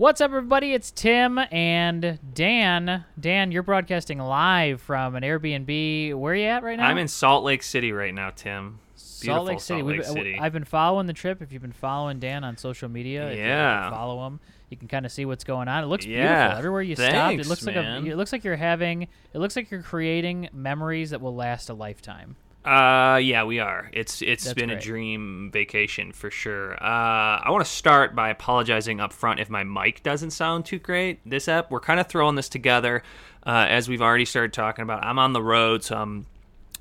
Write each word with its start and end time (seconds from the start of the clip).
What's 0.00 0.22
up, 0.22 0.30
everybody? 0.30 0.72
It's 0.72 0.90
Tim 0.90 1.38
and 1.52 2.18
Dan. 2.32 3.04
Dan, 3.20 3.52
you're 3.52 3.62
broadcasting 3.62 4.18
live 4.18 4.80
from 4.80 5.14
an 5.14 5.22
Airbnb. 5.22 6.14
Where 6.14 6.32
are 6.32 6.36
you 6.36 6.46
at 6.46 6.62
right 6.62 6.78
now? 6.78 6.86
I'm 6.86 6.96
in 6.96 7.06
Salt 7.06 7.44
Lake 7.44 7.62
City 7.62 7.92
right 7.92 8.14
now, 8.14 8.30
Tim. 8.30 8.78
Salt 8.96 9.46
Lake 9.46 9.60
City. 9.60 9.80
Salt 9.80 9.92
Lake 9.92 10.04
City. 10.04 10.38
I've 10.40 10.54
been 10.54 10.64
following 10.64 11.06
the 11.06 11.12
trip. 11.12 11.42
If 11.42 11.52
you've 11.52 11.60
been 11.60 11.70
following 11.70 12.18
Dan 12.18 12.44
on 12.44 12.56
social 12.56 12.88
media, 12.88 13.30
if 13.30 13.36
you 13.36 13.44
Yeah. 13.44 13.90
follow 13.90 14.26
him. 14.26 14.40
You 14.70 14.78
can 14.78 14.88
kind 14.88 15.04
of 15.04 15.12
see 15.12 15.26
what's 15.26 15.44
going 15.44 15.68
on. 15.68 15.84
It 15.84 15.88
looks 15.88 16.06
Yeah. 16.06 16.38
beautiful 16.44 16.58
everywhere 16.60 16.80
you 16.80 16.96
stopped. 16.96 17.10
It 17.10 17.18
Thanks, 17.18 17.48
looks 17.50 17.66
like 17.66 17.76
a, 17.76 17.96
it 17.98 18.16
looks 18.16 18.32
like 18.32 18.42
you're 18.42 18.56
having. 18.56 19.02
It 19.02 19.38
looks 19.38 19.54
like 19.54 19.70
you're 19.70 19.82
creating 19.82 20.48
memories 20.54 21.10
that 21.10 21.20
will 21.20 21.36
last 21.36 21.68
a 21.68 21.74
lifetime. 21.74 22.36
Uh, 22.64 23.18
yeah, 23.22 23.44
we 23.44 23.58
are. 23.58 23.88
It's 23.92 24.20
it's 24.20 24.44
That's 24.44 24.54
been 24.54 24.68
great. 24.68 24.78
a 24.78 24.80
dream 24.82 25.50
vacation 25.52 26.12
for 26.12 26.30
sure. 26.30 26.74
Uh, 26.74 27.40
I 27.42 27.46
want 27.50 27.64
to 27.64 27.70
start 27.70 28.14
by 28.14 28.28
apologizing 28.28 29.00
up 29.00 29.12
front 29.14 29.40
if 29.40 29.48
my 29.48 29.64
mic 29.64 30.02
doesn't 30.02 30.32
sound 30.32 30.66
too 30.66 30.78
great. 30.78 31.20
This 31.28 31.48
app, 31.48 31.70
we're 31.70 31.80
kind 31.80 31.98
of 32.00 32.06
throwing 32.06 32.34
this 32.36 32.50
together, 32.50 33.02
uh, 33.46 33.66
as 33.68 33.88
we've 33.88 34.02
already 34.02 34.26
started 34.26 34.52
talking 34.52 34.82
about. 34.82 35.02
I'm 35.02 35.18
on 35.18 35.32
the 35.32 35.42
road, 35.42 35.82
so 35.82 35.96
I'm 35.96 36.26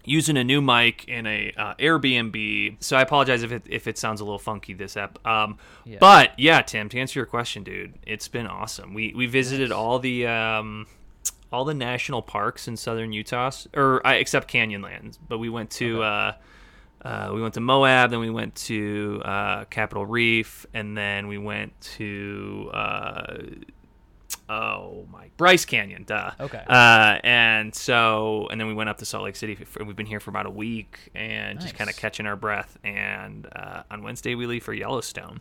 using 0.04 0.36
a 0.36 0.44
new 0.44 0.62
mic 0.62 1.08
in 1.08 1.26
a 1.26 1.54
uh, 1.56 1.76
Airbnb. 1.76 2.84
So 2.84 2.98
I 2.98 3.02
apologize 3.02 3.44
if 3.44 3.54
it 3.54 3.64
if 3.70 3.88
it 3.88 3.98
sounds 3.98 4.20
a 4.20 4.26
little 4.26 4.38
funky 4.40 4.74
this 4.74 4.98
app. 4.98 5.26
Um, 5.26 5.58
Yeah. 5.86 5.98
but 6.02 6.38
yeah, 6.38 6.62
Tim, 6.62 6.90
to 6.90 7.00
answer 7.00 7.20
your 7.20 7.26
question, 7.26 7.64
dude, 7.64 7.94
it's 8.06 8.28
been 8.28 8.48
awesome. 8.48 8.94
We 8.94 9.14
we 9.16 9.28
visited 9.28 9.72
all 9.72 10.00
the 10.00 10.28
um, 10.28 10.88
all 11.52 11.66
the 11.66 11.74
national 11.74 12.22
parks 12.22 12.68
in 12.68 12.78
southern 12.78 13.12
Utah, 13.12 13.52
or 13.76 14.02
except 14.06 14.52
Canyonlands. 14.52 15.18
But 15.28 15.40
we 15.40 15.50
went 15.50 15.72
to 15.72 16.04
uh, 16.04 16.34
uh, 17.02 17.32
we 17.34 17.42
went 17.42 17.54
to 17.54 17.62
Moab, 17.62 18.12
then 18.12 18.20
we 18.20 18.30
went 18.30 18.56
to 18.56 19.22
uh, 19.24 19.66
Capitol 19.66 20.06
Reef, 20.06 20.66
and 20.74 20.98
then 20.98 21.28
we 21.28 21.38
went 21.38 21.80
to 21.98 22.70
uh, 22.74 23.38
oh 24.50 25.06
my 25.12 25.30
Bryce 25.38 25.64
Canyon, 25.64 26.04
duh. 26.06 26.32
Okay. 26.40 26.64
Uh, 26.68 27.20
and 27.24 27.74
so 27.74 28.48
and 28.52 28.60
then 28.60 28.68
we 28.68 28.74
went 28.74 28.90
up 28.90 28.98
to 28.98 29.06
Salt 29.06 29.24
Lake 29.24 29.36
City. 29.36 29.56
For, 29.56 29.84
we've 29.84 29.96
been 29.96 30.06
here 30.06 30.20
for 30.20 30.32
about 30.32 30.46
a 30.48 30.50
week 30.52 31.10
and 31.16 31.60
just 31.62 31.76
kind 31.76 31.90
of 31.90 31.96
catching 31.96 32.26
our 32.26 32.36
breath. 32.36 32.78
And 32.84 33.48
uh, 33.56 33.84
on 33.92 34.04
Wednesday 34.04 34.36
we 34.36 34.46
leave 34.48 34.64
for 34.64 34.74
Yellowstone. 34.74 35.40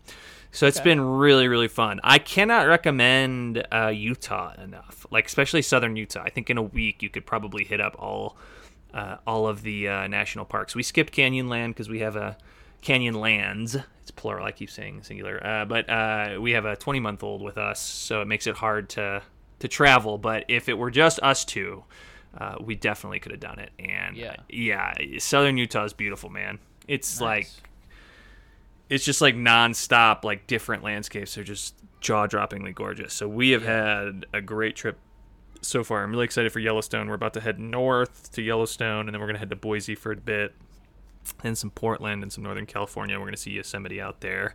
So 0.52 0.66
it's 0.66 0.78
Okay. 0.78 0.90
been 0.90 1.00
really, 1.00 1.48
really 1.48 1.68
fun. 1.68 2.00
I 2.04 2.18
cannot 2.18 2.66
recommend 2.68 3.66
uh, 3.72 3.88
Utah 3.94 4.54
enough, 4.62 5.06
like 5.10 5.26
especially 5.26 5.62
southern 5.62 5.96
Utah. 5.96 6.22
I 6.24 6.30
think 6.30 6.48
in 6.50 6.56
a 6.56 6.62
week 6.62 7.02
you 7.02 7.10
could 7.10 7.26
probably 7.26 7.64
hit 7.64 7.80
up 7.80 7.96
all 7.98 8.36
uh, 8.94 9.16
all 9.26 9.46
of 9.46 9.62
the 9.62 9.86
uh, 9.88 10.06
national 10.06 10.44
parks. 10.46 10.74
We 10.74 10.82
skipped 10.82 11.12
Canyonland 11.14 11.68
because 11.68 11.88
we 11.90 12.00
have 12.00 12.16
a 12.16 12.38
Canyonlands. 12.82 13.82
It's 14.02 14.10
plural. 14.10 14.46
I 14.46 14.52
keep 14.52 14.70
saying 14.70 15.02
singular, 15.02 15.44
uh, 15.44 15.64
but 15.64 15.88
uh, 15.90 16.38
we 16.40 16.52
have 16.52 16.64
a 16.64 16.76
20 16.76 17.00
month 17.00 17.22
old 17.22 17.42
with 17.42 17.58
us, 17.58 17.80
so 17.80 18.22
it 18.22 18.26
makes 18.28 18.46
it 18.46 18.56
hard 18.56 18.88
to 18.90 19.22
to 19.60 19.68
travel. 19.68 20.18
But 20.18 20.44
if 20.48 20.68
it 20.68 20.74
were 20.78 20.90
just 20.90 21.18
us 21.22 21.44
two, 21.44 21.84
uh, 22.36 22.56
we 22.60 22.74
definitely 22.76 23.18
could 23.20 23.32
have 23.32 23.40
done 23.40 23.58
it. 23.58 23.70
And 23.78 24.16
Yeah. 24.16 24.36
yeah, 24.48 24.94
southern 25.18 25.56
Utah 25.58 25.84
is 25.84 25.92
beautiful, 25.92 26.30
man. 26.30 26.58
It's 26.86 27.20
like 27.20 27.48
it's 28.88 29.04
just 29.04 29.20
like 29.20 29.34
nonstop, 29.34 30.24
like 30.24 30.46
different 30.46 30.82
landscapes 30.82 31.36
are 31.36 31.44
just 31.44 31.74
jaw 32.00 32.26
droppingly 32.26 32.74
gorgeous. 32.74 33.12
So 33.12 33.28
we 33.28 33.50
have 33.50 33.62
had 33.64 34.24
a 34.32 34.40
great 34.40 34.76
trip 34.76 34.98
so 35.60 35.82
far. 35.84 36.02
I'm 36.04 36.10
really 36.12 36.24
excited 36.24 36.52
for 36.52 36.60
Yellowstone. 36.60 37.08
We're 37.08 37.14
about 37.14 37.34
to 37.34 37.40
head 37.40 37.58
north 37.58 38.32
to 38.32 38.42
Yellowstone, 38.42 39.06
and 39.06 39.14
then 39.14 39.20
we're 39.20 39.26
gonna 39.26 39.40
head 39.40 39.50
to 39.50 39.56
Boise 39.56 39.94
for 39.96 40.12
a 40.12 40.16
bit, 40.16 40.54
and 41.44 41.56
some 41.56 41.70
Portland 41.70 42.22
and 42.22 42.32
some 42.32 42.44
Northern 42.44 42.66
California. 42.66 43.18
We're 43.18 43.26
gonna 43.26 43.36
see 43.36 43.52
Yosemite 43.52 44.00
out 44.00 44.20
there 44.20 44.54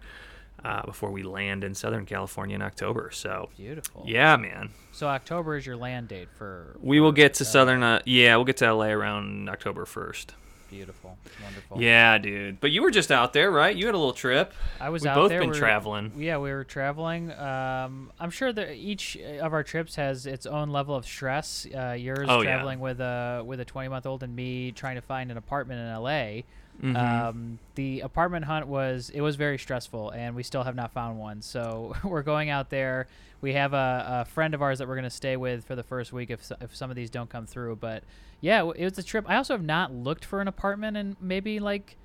uh, 0.63 0.83
before 0.85 1.11
we 1.11 1.23
land 1.23 1.63
in 1.63 1.73
Southern 1.75 2.05
California 2.05 2.55
in 2.55 2.61
October. 2.61 3.09
So 3.11 3.49
Beautiful. 3.57 4.03
yeah, 4.07 4.37
man, 4.37 4.69
So 4.91 5.07
October 5.07 5.57
is 5.57 5.65
your 5.65 5.75
land 5.77 6.07
date 6.07 6.29
for. 6.37 6.75
we 6.81 6.99
will 6.99 7.11
get 7.11 7.33
to 7.35 7.45
Southern. 7.45 7.83
Uh, 7.83 8.01
yeah, 8.05 8.35
we'll 8.35 8.45
get 8.45 8.57
to 8.57 8.73
LA 8.73 8.85
around 8.87 9.49
October 9.49 9.85
first. 9.85 10.35
Beautiful. 10.69 11.19
Wonderful. 11.43 11.79
Yeah, 11.79 12.17
dude. 12.17 12.59
But 12.59 12.71
you 12.71 12.81
were 12.81 12.89
just 12.89 13.11
out 13.11 13.31
there, 13.33 13.51
right? 13.51 13.75
You 13.75 13.85
had 13.85 13.93
a 13.93 13.97
little 13.97 14.11
trip. 14.13 14.53
I 14.81 14.89
was 14.89 15.03
We've 15.03 15.11
out 15.11 15.15
both 15.15 15.29
there. 15.29 15.39
been 15.41 15.49
we 15.49 15.53
were- 15.53 15.59
traveling. 15.59 16.13
Yeah, 16.17 16.37
we 16.37 16.49
were 16.51 16.63
traveling. 16.63 17.31
Um, 17.31 18.11
I'm 18.19 18.31
sure 18.31 18.51
that 18.51 18.73
each 18.73 19.15
of 19.17 19.53
our 19.53 19.61
trips 19.61 19.97
has 19.97 20.25
its 20.25 20.47
own 20.47 20.69
level 20.71 20.95
of 20.95 21.05
stress. 21.05 21.67
Uh, 21.71 21.91
yours 21.91 22.25
Oh, 22.27 22.41
yeah. 22.41 22.55
traveling 22.55 22.79
with 22.79 23.01
a 23.01 23.43
with 23.45 23.59
a 23.59 23.65
20 23.65 23.87
month 23.89 24.07
old, 24.07 24.23
and 24.23 24.35
me 24.35 24.71
trying 24.71 24.95
to 24.95 25.01
find 25.01 25.29
an 25.29 25.37
apartment 25.37 25.79
in 25.79 25.93
LA. 25.93 26.41
Mhm. 26.81 26.95
Um, 26.97 27.59
the 27.75 28.01
apartment 28.01 28.45
hunt 28.45 28.67
was 28.67 29.09
it 29.11 29.21
was 29.21 29.35
very 29.35 29.57
stressful, 29.57 30.09
and 30.11 30.35
we 30.35 30.43
still 30.43 30.63
have 30.63 30.75
not 30.75 30.91
found 30.91 31.19
one. 31.19 31.41
So 31.41 31.95
we're 32.03 32.23
going 32.23 32.49
out 32.49 32.69
there. 32.69 33.07
We 33.41 33.53
have 33.53 33.73
a, 33.73 34.21
a 34.21 34.25
friend 34.25 34.53
of 34.53 34.61
ours 34.61 34.79
that 34.79 34.87
we're 34.87 34.95
going 34.95 35.03
to 35.03 35.09
stay 35.09 35.35
with 35.37 35.65
for 35.65 35.75
the 35.75 35.83
first 35.83 36.11
week 36.13 36.29
if 36.29 36.51
if 36.61 36.75
some 36.75 36.89
of 36.89 36.95
these 36.95 37.09
don't 37.09 37.29
come 37.29 37.45
through. 37.45 37.75
But 37.77 38.03
yeah, 38.41 38.63
it 38.75 38.83
was 38.83 38.97
a 38.97 39.03
trip. 39.03 39.25
I 39.27 39.35
also 39.35 39.53
have 39.53 39.63
not 39.63 39.93
looked 39.93 40.25
for 40.25 40.41
an 40.41 40.47
apartment 40.47 40.97
in 40.97 41.15
maybe 41.21 41.59
like 41.59 41.95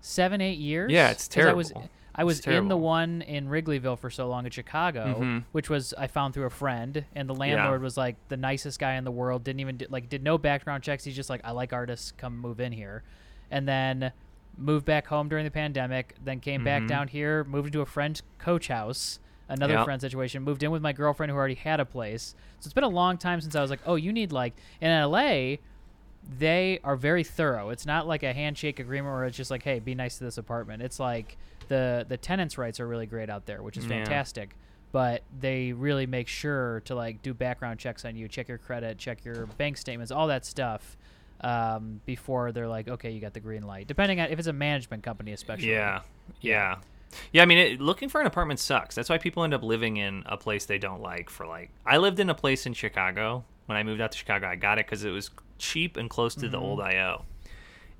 seven 0.00 0.40
eight 0.40 0.58
years. 0.58 0.92
Yeah, 0.92 1.10
it's 1.10 1.26
'cause 1.28 1.46
I 1.46 1.52
was 1.52 1.68
terrible. 1.70 1.90
I 2.14 2.24
was 2.24 2.40
in 2.40 2.66
the 2.68 2.76
one 2.76 3.22
in 3.22 3.46
Wrigleyville 3.48 3.96
for 3.96 4.10
so 4.10 4.26
long 4.28 4.44
in 4.44 4.50
Chicago, 4.50 5.20
Mhm. 5.20 5.44
which 5.52 5.70
was 5.70 5.94
I 5.96 6.08
found 6.08 6.34
through 6.34 6.46
a 6.46 6.50
friend, 6.50 7.04
and 7.14 7.28
the 7.28 7.34
landlord 7.34 7.80
was 7.80 7.96
like 7.96 8.16
the 8.28 8.36
nicest 8.36 8.80
guy 8.80 8.94
in 8.94 9.04
the 9.04 9.12
world. 9.12 9.44
Didn't 9.44 9.60
even 9.60 9.76
do, 9.76 9.86
like 9.88 10.08
did 10.08 10.24
no 10.24 10.36
background 10.36 10.82
checks. 10.82 11.04
He's 11.04 11.14
just 11.14 11.30
like 11.30 11.40
I 11.44 11.52
like 11.52 11.72
artists, 11.72 12.10
come 12.10 12.36
move 12.36 12.58
in 12.58 12.72
here, 12.72 13.04
and 13.50 13.66
then 13.68 14.12
moved 14.56 14.84
back 14.84 15.06
home 15.06 15.28
during 15.28 15.44
the 15.44 15.50
pandemic. 15.50 16.14
Then 16.22 16.40
came 16.40 16.64
back 16.64 16.82
Mhm. 16.82 16.88
down 16.88 17.08
here, 17.08 17.44
moved 17.44 17.66
into 17.68 17.80
a 17.80 17.86
friend's 17.86 18.22
coach 18.38 18.68
house. 18.68 19.20
Another 19.48 19.74
Yep. 19.74 19.84
friend 19.84 20.00
situation. 20.00 20.42
Moved 20.42 20.62
in 20.62 20.70
with 20.70 20.82
my 20.82 20.92
girlfriend 20.92 21.30
who 21.30 21.36
already 21.36 21.54
had 21.54 21.80
a 21.80 21.84
place. 21.86 22.34
So 22.60 22.66
it's 22.66 22.74
been 22.74 22.84
a 22.84 22.88
long 22.88 23.16
time 23.16 23.40
since 23.40 23.54
I 23.56 23.62
was 23.62 23.70
like, 23.70 23.80
oh, 23.86 23.94
you 23.94 24.12
need 24.12 24.30
like 24.32 24.54
in 24.80 24.90
LA 24.90 25.58
they 26.38 26.78
are 26.84 26.96
very 26.96 27.24
thorough. 27.24 27.70
It's 27.70 27.86
not 27.86 28.06
like 28.06 28.22
a 28.22 28.32
handshake 28.32 28.78
agreement 28.80 29.14
where 29.14 29.24
it's 29.24 29.36
just 29.36 29.50
like, 29.50 29.62
"Hey, 29.62 29.78
be 29.78 29.94
nice 29.94 30.18
to 30.18 30.24
this 30.24 30.36
apartment." 30.36 30.82
It's 30.82 31.00
like 31.00 31.38
the 31.68 32.04
the 32.08 32.16
tenants' 32.18 32.58
rights 32.58 32.80
are 32.80 32.86
really 32.86 33.06
great 33.06 33.30
out 33.30 33.46
there, 33.46 33.62
which 33.62 33.76
is 33.78 33.84
Yeah. 33.84 33.90
fantastic. 34.04 34.56
But 34.92 35.22
they 35.38 35.72
really 35.72 36.06
make 36.06 36.28
sure 36.28 36.80
to 36.86 36.94
like 36.94 37.22
do 37.22 37.32
background 37.32 37.78
checks 37.78 38.04
on 38.04 38.16
you, 38.16 38.28
check 38.28 38.48
your 38.48 38.58
credit, 38.58 38.98
check 38.98 39.24
your 39.24 39.46
bank 39.46 39.76
statements, 39.78 40.10
all 40.10 40.26
that 40.26 40.44
stuff 40.44 40.96
um, 41.40 42.00
before 42.06 42.52
they're 42.52 42.68
like, 42.68 42.88
"Okay, 42.88 43.10
you 43.10 43.20
got 43.20 43.34
the 43.34 43.40
green 43.40 43.62
light." 43.62 43.86
Depending 43.86 44.20
on 44.20 44.28
if 44.30 44.38
it's 44.38 44.48
a 44.48 44.52
management 44.52 45.02
company, 45.02 45.32
especially. 45.32 45.68
Yeah, 45.70 46.00
yeah, 46.40 46.76
yeah. 47.32 47.42
I 47.42 47.46
mean, 47.46 47.58
it, 47.58 47.80
looking 47.80 48.08
for 48.08 48.20
an 48.20 48.26
apartment 48.26 48.60
sucks. 48.60 48.94
That's 48.94 49.08
why 49.08 49.18
people 49.18 49.44
end 49.44 49.54
up 49.54 49.62
living 49.62 49.96
in 49.96 50.22
a 50.26 50.36
place 50.36 50.66
they 50.66 50.78
don't 50.78 51.00
like. 51.02 51.30
For 51.30 51.46
like, 51.46 51.70
I 51.86 51.96
lived 51.98 52.20
in 52.20 52.28
a 52.30 52.34
place 52.34 52.66
in 52.66 52.72
Chicago 52.74 53.44
when 53.66 53.76
I 53.78 53.82
moved 53.82 54.00
out 54.00 54.12
to 54.12 54.18
Chicago. 54.18 54.46
I 54.48 54.56
got 54.56 54.78
it 54.78 54.86
because 54.86 55.04
it 55.04 55.10
was 55.10 55.30
cheap 55.58 55.96
and 55.96 56.08
close 56.10 56.34
to 56.36 56.48
the 56.48 56.56
Mm-hmm. 56.56 56.64
old 56.66 56.80
IO, 56.80 57.24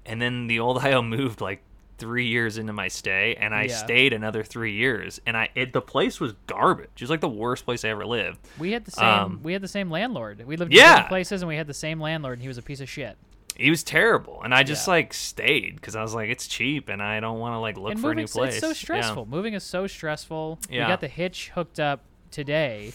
and 0.06 0.21
then 0.21 0.47
the 0.47 0.60
old 0.60 0.78
IO 0.84 1.03
moved 1.03 1.41
like 1.41 1.62
three 1.98 2.27
years 2.28 2.59
into 2.59 2.72
my 2.72 2.86
stay, 2.86 3.34
and 3.41 3.53
I 3.53 3.65
Yeah. 3.66 3.74
stayed 3.77 4.12
another 4.12 4.45
three 4.45 4.72
years, 4.74 5.21
and 5.27 5.36
I 5.36 5.48
it, 5.57 5.72
the 5.72 5.80
place 5.83 6.21
was 6.21 6.34
garbage. 6.47 6.91
It 6.95 7.01
was 7.01 7.10
like 7.10 7.21
the 7.21 7.28
worst 7.28 7.65
place 7.65 7.84
I 7.84 7.89
ever 7.89 8.07
lived. 8.07 8.39
We 8.57 8.71
had 8.71 8.84
the 8.84 8.92
same. 8.92 9.04
Um, 9.09 9.41
we 9.42 9.53
had 9.53 9.62
the 9.62 9.66
same 9.68 9.91
landlord. 9.91 10.45
We 10.47 10.57
lived 10.57 10.71
in 10.72 10.77
Yeah. 10.77 10.91
different 10.91 11.09
places, 11.09 11.42
and 11.42 11.48
we 11.48 11.57
had 11.57 11.66
the 11.66 11.74
same 11.74 12.01
landlord, 12.01 12.34
and 12.34 12.42
he 12.42 12.48
was 12.48 12.57
a 12.59 12.62
piece 12.62 12.80
of 12.80 12.89
shit. 12.89 13.16
He 13.59 13.71
was 13.71 13.83
terrible, 13.83 14.41
and 14.43 14.55
I 14.55 14.63
just 14.63 14.87
Yeah. 14.87 14.93
like 14.95 15.13
stayed 15.13 15.75
because 15.75 15.97
I 15.97 16.03
was 16.03 16.15
like, 16.15 16.31
it's 16.31 16.47
cheap, 16.47 16.89
and 16.89 17.03
I 17.03 17.19
don't 17.21 17.39
want 17.41 17.55
to 17.55 17.59
like 17.59 17.77
look 17.77 17.93
and 17.93 18.01
for 18.01 18.13
a 18.13 18.15
new 18.15 18.27
place. 18.28 18.55
It's 18.55 18.60
so 18.60 18.69
Yeah. 18.69 18.72
stressful. 18.75 19.27
Moving 19.27 19.55
is 19.55 19.65
so 19.65 19.87
stressful. 19.89 20.60
We 20.71 20.77
got 20.78 21.01
the 21.01 21.09
hitch 21.09 21.51
hooked 21.55 21.81
up 21.81 22.01
today, 22.31 22.93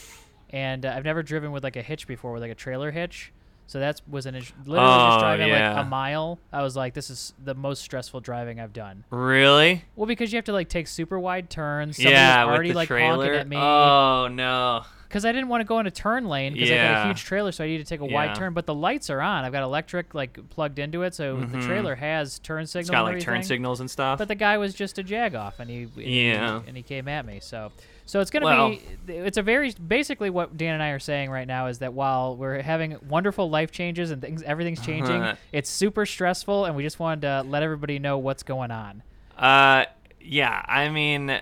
and 0.50 0.86
uh, 0.86 0.94
I've 0.96 1.04
never 1.04 1.22
driven 1.22 1.52
with 1.52 1.64
like 1.64 1.76
a 1.76 1.82
hitch 1.82 2.08
before, 2.08 2.32
with 2.32 2.42
like 2.42 2.52
a 2.52 2.56
trailer 2.56 2.92
hitch. 2.92 3.34
So 3.66 3.80
that 3.80 4.02
was 4.10 4.26
an 4.26 4.36
literally 4.36 4.80
Oh, 4.94 5.08
just 5.10 5.20
driving 5.20 5.48
yeah. 5.48 5.74
like 5.76 5.86
a 5.86 5.90
mile. 5.90 6.38
I 6.52 6.62
was 6.64 6.76
like, 6.76 6.94
this 6.94 7.10
is 7.10 7.34
the 7.44 7.56
most 7.56 7.82
stressful 7.82 8.20
driving 8.20 8.60
I've 8.60 8.74
done. 8.74 9.04
Really? 9.10 9.84
Well, 9.96 10.06
because 10.06 10.32
you 10.32 10.38
have 10.38 10.46
to 10.46 10.54
like 10.54 10.70
take 10.70 10.86
super 10.88 11.18
wide 11.20 11.50
turns. 11.50 11.96
Somebody 11.98 12.14
yeah, 12.14 12.44
was 12.46 12.54
already 12.54 12.70
with 12.70 12.74
the 12.74 12.78
like 12.78 12.88
trailer. 12.90 13.26
honking 13.26 13.40
at 13.40 13.48
me 13.48 13.58
Oh 13.58 14.28
no. 14.32 14.84
Because 15.14 15.26
I 15.26 15.32
didn't 15.32 15.48
want 15.50 15.62
to 15.62 15.66
go 15.66 15.78
in 15.78 15.86
a 15.86 15.92
turn 15.92 16.28
lane 16.28 16.54
because 16.54 16.72
I 16.72 16.76
got 16.78 17.04
a 17.04 17.08
huge 17.10 17.24
trailer, 17.24 17.52
so 17.52 17.64
I 17.64 17.68
need 17.68 17.78
to 17.78 17.84
take 17.84 18.02
a 18.02 18.06
Yeah. 18.08 18.14
wide 18.16 18.34
turn. 18.34 18.54
But 18.54 18.66
the 18.66 18.74
lights 18.74 19.12
are 19.12 19.22
on. 19.22 19.46
I've 19.46 19.52
got 19.52 19.62
electric 19.62 20.16
like 20.16 20.40
plugged 20.50 20.80
into 20.80 21.04
it, 21.04 21.14
so 21.14 21.36
the 21.38 21.58
Mhm. 21.60 21.66
trailer 21.68 21.94
has 21.94 22.40
turn 22.40 22.66
signals. 22.66 22.90
It's 22.90 22.90
got 22.90 23.06
and 23.06 23.16
like 23.18 23.24
turn 23.24 23.44
signals 23.44 23.80
and 23.80 23.92
stuff. 23.92 24.18
But 24.18 24.28
the 24.28 24.34
guy 24.34 24.58
was 24.58 24.74
just 24.74 24.98
a 24.98 25.04
jag 25.04 25.36
off, 25.36 25.60
and 25.60 25.70
he 25.70 25.84
and 25.84 25.92
he- 25.98 26.32
Yeah. 26.32 26.62
and 26.66 26.76
he 26.76 26.82
came 26.82 27.08
at 27.08 27.28
me. 27.28 27.40
So 27.42 27.72
so 28.08 28.22
it's 28.22 28.32
gonna 28.32 28.46
Well- 28.46 28.70
be 29.06 29.14
it's 29.14 29.38
a 29.38 29.44
very 29.44 29.72
basically 29.74 30.32
what 30.32 30.58
Dan 30.58 30.74
and 30.74 30.82
I 30.82 30.90
are 30.90 31.00
saying 31.00 31.30
right 31.30 31.48
now 31.48 31.68
is 31.68 31.78
that 31.78 31.94
while 31.94 32.36
we're 32.36 32.64
having 32.64 32.98
wonderful 33.08 33.52
life 33.52 33.72
changes 33.72 34.10
and 34.10 34.20
things 34.20 34.42
everything's 34.42 34.84
changing, 34.84 35.24
it's 35.52 35.70
super 35.70 36.08
stressful, 36.08 36.66
and 36.66 36.76
we 36.76 36.82
just 36.82 37.00
wanted 37.00 37.22
to 37.22 37.44
let 37.48 37.62
everybody 37.62 38.00
know 38.00 38.18
what's 38.18 38.42
going 38.42 38.72
on. 38.72 39.04
uh, 39.38 39.86
yeah. 40.20 40.64
I 40.68 40.90
mean, 40.90 41.40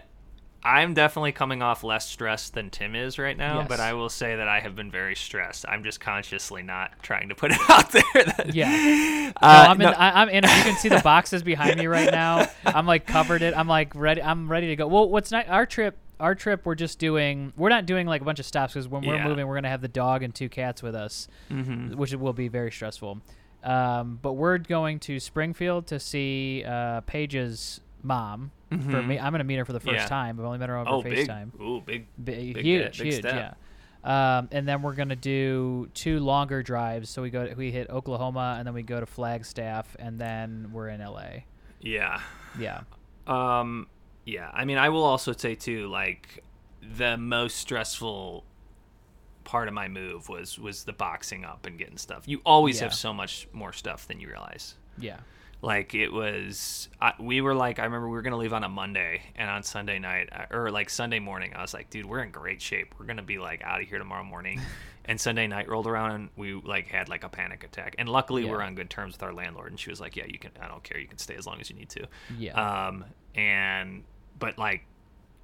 I'm 0.64 0.94
definitely 0.94 1.32
coming 1.32 1.62
off 1.64 1.84
less 1.84 2.08
stressed 2.08 2.54
than 2.54 2.70
Tim 2.70 2.96
is 2.96 3.18
right 3.18 3.36
now, 3.36 3.66
but 3.68 3.80
I 3.80 3.94
will 3.94 4.10
say 4.10 4.36
that 4.36 4.48
I 4.48 4.60
have 4.60 4.76
been 4.76 4.92
very 4.92 5.16
stressed. 5.16 5.66
I'm 5.68 5.84
just 5.84 6.00
consciously 6.00 6.62
not 6.62 6.92
trying 7.02 7.30
to 7.30 7.36
put 7.36 7.52
it 7.52 7.58
out 7.70 7.92
there. 7.92 8.04
that- 8.14 8.52
Yeah. 8.54 9.32
Uh, 9.42 9.64
no, 9.64 9.70
I'm 9.72 9.82
in. 9.82 9.88
no- 9.88 9.92
I, 9.98 10.22
I'm 10.22 10.30
in. 10.30 10.44
You 10.44 10.50
can 10.50 10.76
see 10.76 10.90
the 10.90 11.00
boxes 11.04 11.42
behind 11.42 11.80
me 11.80 11.88
right 11.88 12.12
now. 12.12 12.48
I'm 12.66 12.86
like 12.86 13.08
covered 13.08 13.42
it. 13.42 13.56
I'm 13.58 13.68
like 13.68 13.96
ready. 13.96 14.22
I'm 14.22 14.52
ready 14.52 14.68
to 14.68 14.76
go. 14.76 14.88
Well, 14.88 15.08
what's 15.10 15.32
not 15.32 15.48
our 15.48 15.66
trip? 15.66 15.98
our 16.20 16.36
trip 16.36 16.68
we're 16.68 16.76
just 16.76 17.00
doing 17.00 17.52
we're 17.58 17.70
not 17.70 17.88
doing 17.88 18.06
like 18.06 18.22
a 18.22 18.24
bunch 18.24 18.40
of 18.40 18.46
stops 18.46 18.74
because 18.74 18.88
when 18.88 19.02
we're 19.04 19.16
Yeah. 19.16 19.28
moving 19.28 19.48
we're 19.48 19.56
gonna 19.56 19.70
have 19.70 19.82
the 19.82 19.88
dog 19.88 20.22
and 20.22 20.36
two 20.36 20.50
cats 20.50 20.84
with 20.84 20.94
us, 20.94 21.28
Mm-hmm. 21.50 21.96
which 21.98 22.14
will 22.14 22.34
be 22.34 22.48
very 22.48 22.72
stressful. 22.72 23.22
Um, 23.64 24.20
but 24.22 24.34
we're 24.34 24.60
going 24.60 25.00
to 25.00 25.20
Springfield 25.20 25.88
to 25.88 26.00
see 26.00 26.64
uh, 26.68 27.02
Paige's 27.02 27.82
mom. 28.04 28.52
For 28.72 29.02
me, 29.04 29.20
I'm 29.20 29.32
gonna 29.34 29.44
meet 29.44 29.58
her 29.58 29.66
for 29.66 29.74
the 29.74 29.80
first 29.80 29.90
Mm-hmm. 29.92 30.02
Yeah. 30.04 30.08
time. 30.08 30.40
I've 30.40 30.46
only 30.46 30.58
met 30.58 30.70
her 30.70 30.78
over 30.78 30.90
Oh, 30.90 31.02
big. 31.02 31.28
FaceTime. 31.28 31.60
Ooh, 31.62 31.82
big. 31.82 32.08
Bi- 32.18 32.54
Big 32.54 32.58
huge, 32.64 32.98
big 33.00 33.08
huge, 33.14 33.20
step. 33.20 33.58
yeah. 34.04 34.38
Um, 34.40 34.50
and 34.52 34.68
then 34.68 34.82
we're 34.82 34.96
gonna 34.96 35.16
do 35.16 35.90
two 35.94 36.20
longer 36.22 36.64
drives. 36.64 37.10
So 37.10 37.22
we 37.22 37.30
go, 37.30 37.48
to, 37.48 37.54
we 37.56 37.72
hit 37.72 37.90
Oklahoma, 37.90 38.56
and 38.58 38.66
then 38.66 38.74
we 38.74 38.82
go 38.84 39.00
to 39.00 39.06
Flagstaff, 39.06 39.96
and 40.00 40.18
then 40.20 40.70
we're 40.72 40.88
in 40.90 41.02
LA. 41.02 41.44
Yeah. 41.82 42.22
Yeah, 42.60 42.82
Um, 43.28 43.88
yeah. 44.26 44.50
I 44.54 44.66
mean, 44.66 44.78
I 44.78 44.90
will 44.90 45.04
also 45.04 45.34
say 45.34 45.56
too, 45.56 45.88
like 45.88 46.44
the 46.98 47.18
most 47.18 47.58
stressful 47.58 48.44
part 49.44 49.68
of 49.68 49.74
my 49.74 49.88
move 49.88 50.30
was 50.30 50.58
was 50.60 50.84
the 50.84 50.94
boxing 50.94 51.44
up 51.46 51.66
and 51.66 51.78
getting 51.78 51.98
stuff. 51.98 52.24
You 52.28 52.42
always 52.46 52.78
Yeah. 52.78 52.86
have 52.86 52.94
so 52.94 53.14
much 53.14 53.48
more 53.54 53.74
stuff 53.74 54.08
than 54.08 54.20
you 54.20 54.28
realize. 54.30 54.76
yeah, 54.98 55.18
Like 55.62 55.94
it 55.94 56.12
was, 56.12 56.90
I, 57.00 57.14
we 57.20 57.42
were 57.42 57.54
like, 57.54 57.78
I 57.78 57.84
remember 57.84 58.08
we 58.08 58.14
were 58.14 58.22
gonna 58.24 58.38
leave 58.38 58.54
on 58.54 58.64
a 58.64 58.70
Monday, 58.70 59.22
and 59.36 59.50
on 59.50 59.64
Sunday 59.64 60.00
night 60.00 60.30
uh, 60.32 60.56
or 60.56 60.72
like 60.72 60.90
Sunday 60.90 61.20
morning, 61.20 61.54
I 61.56 61.62
was 61.62 61.74
like, 61.74 61.90
dude, 61.90 62.06
we're 62.06 62.24
in 62.24 62.32
great 62.32 62.62
shape. 62.62 62.96
We're 62.98 63.06
gonna 63.06 63.22
be 63.22 63.38
like 63.38 63.62
out 63.64 63.82
of 63.82 63.88
here 63.88 64.00
tomorrow 64.00 64.24
morning. 64.24 64.60
and 65.06 65.20
Sunday 65.20 65.48
night 65.48 65.68
rolled 65.68 65.88
around, 65.88 66.12
and 66.12 66.30
we 66.36 66.54
like 66.54 66.88
had 66.88 67.10
like 67.10 67.24
a 67.24 67.30
panic 67.30 67.64
attack. 67.64 67.96
And 67.98 68.08
luckily, 68.08 68.46
we're 68.46 68.62
on 68.62 68.76
good 68.76 68.90
terms 68.90 69.14
with 69.14 69.24
our 69.24 69.34
landlord, 69.34 69.72
and 69.72 69.80
she 69.80 69.90
was 69.90 70.00
like, 70.00 70.16
yeah, 70.16 70.26
you 70.28 70.40
can. 70.40 70.52
I 70.62 70.68
don't 70.68 70.84
care. 70.84 71.00
You 71.00 71.08
can 71.08 71.18
stay 71.18 71.36
as 71.36 71.46
long 71.46 71.60
as 71.60 71.70
you 71.70 71.76
need 71.76 71.90
to. 71.90 72.08
yeah. 72.38 72.88
Um, 72.88 73.06
and 73.36 74.04
but 74.40 74.58
like, 74.58 74.86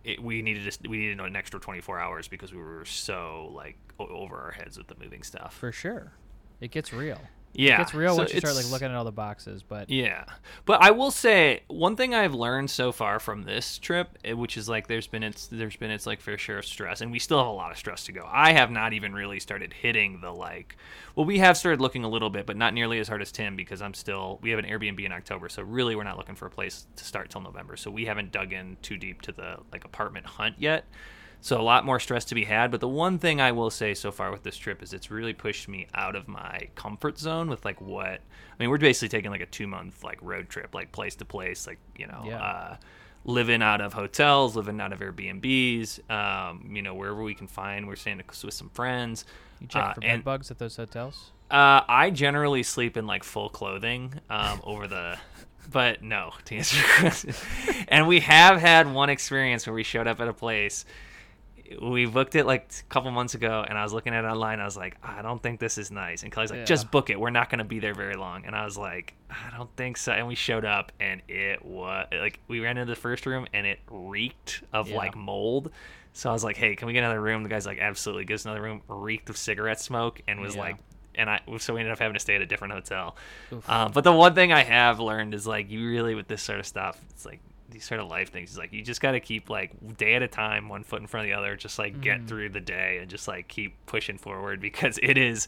it, 0.03 0.21
we 0.21 0.41
needed 0.41 0.71
to, 0.71 0.89
we 0.89 0.97
needed 0.97 1.19
an 1.19 1.35
extra 1.35 1.59
24 1.59 1.99
hours 1.99 2.27
because 2.27 2.53
we 2.53 2.59
were 2.59 2.85
so 2.85 3.51
like 3.53 3.77
over 3.99 4.37
our 4.37 4.51
heads 4.51 4.77
with 4.77 4.87
the 4.87 4.95
moving 5.01 5.23
stuff. 5.23 5.55
for 5.55 5.71
sure. 5.71 6.13
It 6.61 6.71
gets 6.71 6.91
real. 6.93 7.19
Yeah, 7.57 7.81
It 7.81 7.93
real 7.93 8.13
so 8.13 8.19
once 8.19 8.33
you 8.33 8.39
start 8.39 8.55
like 8.55 8.69
looking 8.69 8.87
at 8.87 8.95
all 8.95 9.03
the 9.03 9.11
boxes. 9.11 9.63
But 9.63 9.89
Yeah, 9.89 10.25
but 10.65 10.81
I 10.81 10.91
will 10.91 11.11
say 11.11 11.63
one 11.67 11.95
thing 11.95 12.13
I've 12.13 12.33
learned 12.33 12.69
so 12.69 12.91
far 12.91 13.19
from 13.19 13.43
this 13.43 13.79
trip, 13.79 14.17
eh, 14.23 14.33
which 14.33 14.57
is 14.57 14.69
like 14.69 14.87
there's 14.87 15.07
been 15.07 15.23
its 15.23 15.47
there's 15.47 15.75
been 15.75 15.89
its 15.89 16.05
like 16.05 16.21
fair 16.21 16.37
share 16.37 16.59
of 16.59 16.65
stress, 16.65 17.01
and 17.01 17.11
we 17.11 17.19
still 17.19 17.39
have 17.39 17.47
a 17.47 17.51
lot 17.51 17.71
of 17.71 17.77
stress 17.77 18.05
to 18.05 18.11
go. 18.11 18.27
I 18.31 18.53
have 18.53 18.69
not 18.69 18.93
even 18.93 19.13
really 19.13 19.39
started 19.39 19.73
hitting 19.73 20.21
the 20.21 20.31
like, 20.31 20.77
well, 21.15 21.25
we 21.25 21.39
have 21.39 21.57
started 21.57 21.81
looking 21.81 22.03
a 22.03 22.09
little 22.09 22.29
bit, 22.29 22.45
but 22.45 22.57
not 22.57 22.73
nearly 22.73 22.99
as 22.99 23.07
hard 23.07 23.21
as 23.21 23.31
Tim 23.31 23.55
because 23.55 23.81
I'm 23.81 23.95
still 23.95 24.39
we 24.41 24.51
have 24.51 24.59
an 24.59 24.65
Airbnb 24.65 25.03
in 25.03 25.11
October, 25.11 25.49
so 25.49 25.63
really 25.63 25.95
we're 25.95 26.03
not 26.03 26.17
looking 26.17 26.35
for 26.35 26.45
a 26.45 26.51
place 26.51 26.85
to 26.95 27.03
start 27.03 27.29
till 27.29 27.41
November, 27.41 27.75
so 27.75 27.89
we 27.89 28.05
haven't 28.05 28.31
dug 28.31 28.53
in 28.53 28.77
too 28.81 28.97
deep 28.97 29.23
to 29.23 29.31
the 29.31 29.57
like 29.71 29.83
apartment 29.83 30.27
hunt 30.27 30.55
yet. 30.59 30.85
So 31.41 31.59
a 31.59 31.63
lot 31.63 31.85
more 31.85 31.99
stress 31.99 32.25
to 32.25 32.35
be 32.35 32.43
had. 32.45 32.71
But 32.71 32.81
the 32.81 32.87
one 32.87 33.19
thing 33.19 33.39
I 33.39 33.51
will 33.51 33.69
say 33.69 33.93
so 33.93 34.11
far 34.11 34.31
with 34.31 34.43
this 34.43 34.57
trip 34.57 34.81
is 34.83 34.91
it's 34.93 35.09
really 35.11 35.33
pushed 35.33 35.67
me 35.69 35.87
out 35.93 36.15
of 36.15 36.27
my 36.27 36.67
comfort 36.75 37.17
zone 37.19 37.49
with 37.49 37.63
like 37.63 37.79
what 37.79 38.07
I 38.07 38.19
mean. 38.59 38.69
We're 38.69 38.77
basically 38.79 39.09
taking 39.09 39.31
like 39.31 39.41
a 39.41 39.45
two 39.45 39.67
month 39.67 40.03
like 40.03 40.19
road 40.21 40.49
trip, 40.49 40.73
like 40.75 40.91
place 40.91 41.15
to 41.17 41.25
place, 41.25 41.67
like 41.67 41.79
you 41.95 42.07
know, 42.07 42.23
Yeah. 42.25 42.41
uh, 42.43 42.77
living 43.23 43.61
out 43.61 43.81
of 43.81 43.93
hotels, 43.93 44.55
living 44.55 44.79
out 44.81 44.91
of 44.93 44.99
Airbnbs, 44.99 46.09
um, 46.11 46.69
you 46.73 46.81
know, 46.81 46.93
wherever 46.93 47.21
we 47.23 47.33
can 47.33 47.47
find. 47.47 47.87
We're 47.87 47.95
staying 47.95 48.17
with 48.27 48.53
some 48.53 48.69
friends. 48.69 49.25
you 49.59 49.67
check 49.67 49.83
Uh, 49.83 49.93
for 49.93 50.01
bed 50.01 50.23
bugs 50.23 50.51
at 50.51 50.59
those 50.59 50.75
hotels. 50.75 51.31
uh, 51.51 51.81
I 51.87 52.09
generally 52.09 52.63
sleep 52.63 52.97
in 52.97 53.05
like 53.07 53.23
full 53.23 53.49
clothing 53.49 54.13
um, 54.29 54.59
over 54.63 54.87
the. 54.87 55.17
But 55.69 56.01
no, 56.01 56.31
to 56.45 56.55
answer 56.55 56.77
your 56.77 56.87
question. 56.99 57.33
and 57.89 58.07
we 58.07 58.21
have 58.21 58.59
had 58.61 58.91
one 58.91 59.09
experience 59.09 59.67
where 59.67 59.73
we 59.73 59.83
showed 59.83 60.07
up 60.07 60.21
at 60.21 60.27
a 60.29 60.33
place. 60.33 60.85
We 61.81 62.05
booked 62.05 62.35
it 62.35 62.45
like 62.45 62.71
a 62.79 62.83
couple 62.93 63.11
months 63.11 63.33
ago, 63.35 63.65
and 63.67 63.77
I 63.77 63.83
was 63.83 63.93
looking 63.93 64.13
at 64.13 64.23
it 64.23 64.27
online. 64.27 64.59
I 64.59 64.65
was 64.65 64.77
like, 64.77 64.97
I 65.03 65.21
don't 65.21 65.41
think 65.41 65.59
this 65.59 65.77
is 65.77 65.91
nice. 65.91 66.23
And 66.23 66.31
Kelly's 66.31 66.49
like, 66.51 66.59
Yeah. 66.59 66.65
just 66.65 66.89
book 66.91 67.09
it. 67.09 67.19
We're 67.19 67.29
not 67.29 67.49
going 67.49 67.59
to 67.59 67.65
be 67.65 67.79
there 67.79 67.93
very 67.93 68.15
long. 68.15 68.45
And 68.45 68.55
I 68.55 68.63
was 68.65 68.77
like, 68.77 69.13
I 69.29 69.55
don't 69.55 69.69
think 69.75 69.97
so. 69.97 70.11
And 70.13 70.27
we 70.27 70.35
showed 70.35 70.65
up, 70.65 70.91
and 70.99 71.21
it 71.27 71.63
was 71.65 72.07
like 72.13 72.39
we 72.47 72.59
ran 72.61 72.77
into 72.77 72.91
the 72.91 72.99
first 72.99 73.25
room, 73.25 73.47
and 73.53 73.65
it 73.67 73.79
reeked 73.89 74.63
of 74.73 74.89
Yeah. 74.89 74.97
like 74.97 75.15
mold. 75.15 75.71
So 76.13 76.29
I 76.29 76.33
was 76.33 76.43
like, 76.43 76.57
Hey, 76.57 76.75
can 76.75 76.87
we 76.87 76.93
get 76.93 76.99
another 77.03 77.21
room? 77.21 77.43
The 77.43 77.49
guy's 77.49 77.65
like, 77.65 77.79
Absolutely. 77.79 78.25
Gives 78.25 78.41
us 78.41 78.45
another 78.45 78.61
room. 78.61 78.81
Reeked 78.87 79.29
of 79.29 79.37
cigarette 79.37 79.79
smoke, 79.79 80.21
and 80.27 80.39
was 80.39 80.55
Yeah. 80.55 80.61
like 80.61 80.77
and 81.15 81.31
I 81.31 81.39
so 81.57 81.73
we 81.73 81.79
ended 81.79 81.91
up 81.93 81.97
having 81.99 82.13
to 82.13 82.19
stay 82.19 82.35
at 82.35 82.41
a 82.41 82.45
different 82.45 82.73
hotel. 82.75 83.15
Um, 83.67 83.91
but 83.91 84.03
the 84.03 84.13
one 84.13 84.35
thing 84.35 84.53
I 84.53 84.63
have 84.63 84.99
learned 84.99 85.33
is 85.33 85.47
like 85.47 85.69
you 85.71 85.87
really 85.89 86.13
with 86.13 86.27
this 86.27 86.43
sort 86.43 86.59
of 86.59 86.67
stuff, 86.67 86.99
it's 87.09 87.25
like 87.25 87.39
these 87.69 87.85
sort 87.85 87.99
of 87.99 88.07
life 88.07 88.31
things. 88.31 88.51
Is 88.51 88.57
like 88.57 88.71
you 88.73 88.81
just 88.81 89.01
got 89.01 89.11
to 89.11 89.19
keep 89.19 89.49
like 89.49 89.97
day 89.97 90.15
at 90.15 90.21
a 90.23 90.27
time, 90.27 90.69
one 90.69 90.83
foot 90.83 91.01
in 91.01 91.07
front 91.07 91.25
of 91.27 91.31
the 91.31 91.37
other, 91.37 91.55
just 91.55 91.77
like 91.79 91.99
get 92.01 92.17
Mm-hmm. 92.19 92.27
through 92.27 92.49
the 92.49 92.61
day 92.61 92.99
and 93.01 93.09
just 93.09 93.27
like 93.27 93.47
keep 93.47 93.75
pushing 93.85 94.17
forward 94.17 94.59
because 94.61 94.99
it 95.03 95.17
is 95.17 95.47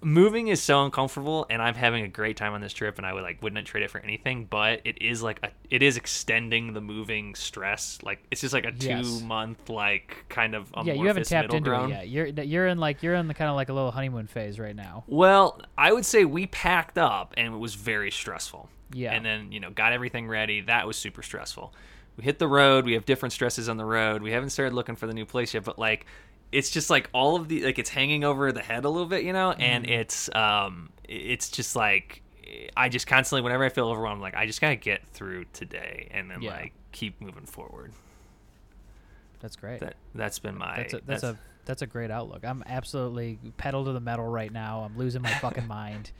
moving 0.00 0.46
is 0.46 0.62
so 0.62 0.84
uncomfortable 0.84 1.44
and 1.50 1.60
i'm 1.60 1.74
having 1.74 2.04
a 2.04 2.08
great 2.08 2.36
time 2.36 2.52
on 2.52 2.60
this 2.60 2.72
trip 2.72 2.98
and 2.98 3.06
i 3.06 3.12
would 3.12 3.24
like 3.24 3.42
wouldn't 3.42 3.66
trade 3.66 3.82
it 3.82 3.90
for 3.90 3.98
anything 3.98 4.44
but 4.44 4.80
it 4.84 5.02
is 5.02 5.24
like 5.24 5.40
a, 5.42 5.48
it 5.70 5.82
is 5.82 5.96
extending 5.96 6.72
the 6.72 6.80
moving 6.80 7.34
stress 7.34 7.98
like 8.04 8.20
it's 8.30 8.40
just 8.40 8.54
like 8.54 8.64
a 8.64 8.72
Yes. 8.78 9.18
two 9.18 9.24
month 9.24 9.68
like 9.68 10.24
kind 10.28 10.54
of 10.54 10.72
yeah, 10.84 10.92
you 10.92 11.08
haven't 11.08 11.26
tapped 11.26 11.52
into 11.52 11.68
ground. 11.70 11.90
it 11.92 12.06
yet. 12.06 12.08
You're 12.08 12.26
you're 12.44 12.66
in 12.68 12.78
like 12.78 13.02
you're 13.02 13.14
in 13.16 13.26
the 13.26 13.34
kind 13.34 13.50
of 13.50 13.56
like 13.56 13.70
a 13.70 13.72
little 13.72 13.90
honeymoon 13.90 14.28
phase 14.28 14.60
right 14.60 14.76
now. 14.76 15.02
Well, 15.08 15.60
I 15.76 15.92
would 15.92 16.06
say 16.06 16.24
we 16.24 16.46
packed 16.46 16.96
up 16.96 17.34
and 17.36 17.52
it 17.54 17.58
was 17.58 17.74
very 17.74 18.12
stressful. 18.12 18.68
Yeah. 18.92 19.12
And 19.12 19.24
then, 19.24 19.52
you 19.52 19.60
know, 19.60 19.70
got 19.70 19.92
everything 19.92 20.28
ready. 20.28 20.62
That 20.62 20.86
was 20.86 20.96
super 20.96 21.22
stressful. 21.22 21.72
We 22.16 22.24
hit 22.24 22.38
the 22.38 22.48
road. 22.48 22.84
We 22.84 22.94
have 22.94 23.04
different 23.04 23.32
stresses 23.32 23.68
on 23.68 23.76
the 23.76 23.84
road. 23.84 24.22
We 24.22 24.32
haven't 24.32 24.50
started 24.50 24.74
looking 24.74 24.96
for 24.96 25.06
the 25.06 25.14
new 25.14 25.26
place 25.26 25.54
yet, 25.54 25.64
but 25.64 25.78
like 25.78 26.06
it's 26.50 26.70
just 26.70 26.88
like 26.90 27.10
all 27.12 27.36
of 27.36 27.48
the 27.48 27.64
like 27.64 27.78
it's 27.78 27.90
hanging 27.90 28.24
over 28.24 28.50
the 28.52 28.62
head 28.62 28.84
a 28.84 28.88
little 28.88 29.06
bit, 29.08 29.22
you 29.22 29.32
know, 29.32 29.52
and 29.52 29.88
it's 29.88 30.34
um 30.34 30.88
it's 31.08 31.50
just 31.50 31.76
like 31.76 32.22
I 32.76 32.88
just 32.88 33.06
constantly 33.06 33.42
whenever 33.42 33.64
I 33.64 33.68
feel 33.68 33.88
overwhelmed, 33.88 34.16
I'm 34.16 34.20
like 34.22 34.34
I 34.34 34.46
just 34.46 34.60
got 34.60 34.70
to 34.70 34.76
get 34.76 35.06
through 35.08 35.44
today 35.52 36.08
and 36.10 36.30
then 36.30 36.40
Yeah. 36.42 36.50
like 36.52 36.72
keep 36.92 37.20
moving 37.20 37.44
forward. 37.44 37.92
That's 39.40 39.56
great. 39.56 39.80
That 39.80 39.94
that's 40.14 40.38
been 40.38 40.56
my 40.58 40.78
that's 40.78 40.94
a 40.94 41.00
that's, 41.06 41.22
a 41.22 41.38
that's 41.68 41.82
a 41.82 41.86
great 41.86 42.10
outlook. 42.10 42.46
I'm 42.46 42.64
absolutely 42.64 43.38
pedal 43.58 43.84
to 43.84 43.92
the 43.92 44.00
metal 44.00 44.26
right 44.26 44.50
now. 44.50 44.80
I'm 44.80 44.96
losing 44.96 45.20
my 45.20 45.32
fucking 45.34 45.66
mind. 45.68 46.10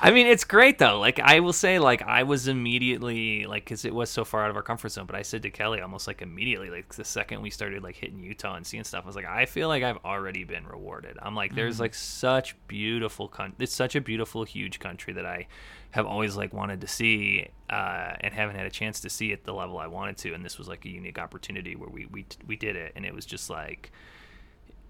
I 0.00 0.10
mean, 0.10 0.26
it's 0.26 0.44
great 0.44 0.78
though. 0.78 0.98
Like 0.98 1.20
I 1.20 1.40
will 1.40 1.52
say, 1.52 1.78
like 1.78 2.00
I 2.00 2.22
was 2.22 2.48
immediately 2.48 3.44
like, 3.44 3.64
because 3.64 3.84
it 3.84 3.94
was 3.94 4.08
so 4.08 4.24
far 4.24 4.42
out 4.42 4.50
of 4.50 4.56
our 4.56 4.62
comfort 4.62 4.92
zone. 4.92 5.04
But 5.04 5.14
I 5.14 5.20
said 5.22 5.42
to 5.42 5.50
Kelly 5.50 5.82
almost 5.82 6.06
like 6.06 6.22
immediately, 6.22 6.70
like 6.70 6.94
the 6.94 7.04
second 7.04 7.42
we 7.42 7.50
started 7.50 7.82
like 7.82 7.96
hitting 7.96 8.18
Utah 8.18 8.54
and 8.54 8.66
seeing 8.66 8.82
stuff, 8.82 9.04
I 9.04 9.06
was 9.06 9.14
like, 9.14 9.26
I 9.26 9.44
feel 9.44 9.68
like 9.68 9.82
I've 9.82 9.98
already 10.06 10.44
been 10.44 10.66
rewarded. 10.66 11.18
I'm 11.20 11.36
like, 11.36 11.54
there's 11.54 11.78
like 11.78 11.94
such 11.94 12.56
beautiful 12.66 13.28
con. 13.28 13.52
It's 13.58 13.74
such 13.74 13.94
a 13.94 14.00
beautiful, 14.00 14.44
huge 14.44 14.78
country 14.78 15.12
that 15.12 15.26
I 15.26 15.48
have 15.90 16.06
always 16.06 16.34
like 16.34 16.54
wanted 16.54 16.80
to 16.80 16.86
see 16.86 17.46
uh, 17.68 18.14
and 18.20 18.32
haven't 18.32 18.56
had 18.56 18.64
a 18.64 18.70
chance 18.70 19.00
to 19.00 19.10
see 19.10 19.34
at 19.34 19.44
the 19.44 19.52
level 19.52 19.76
I 19.76 19.86
wanted 19.86 20.16
to. 20.18 20.32
And 20.32 20.42
this 20.42 20.56
was 20.56 20.66
like 20.66 20.86
a 20.86 20.88
unique 20.88 21.18
opportunity 21.18 21.76
where 21.76 21.90
we 21.90 22.06
we 22.06 22.24
we 22.46 22.56
did 22.56 22.74
it, 22.76 22.92
and 22.96 23.04
it 23.04 23.14
was 23.14 23.26
just 23.26 23.50
like. 23.50 23.92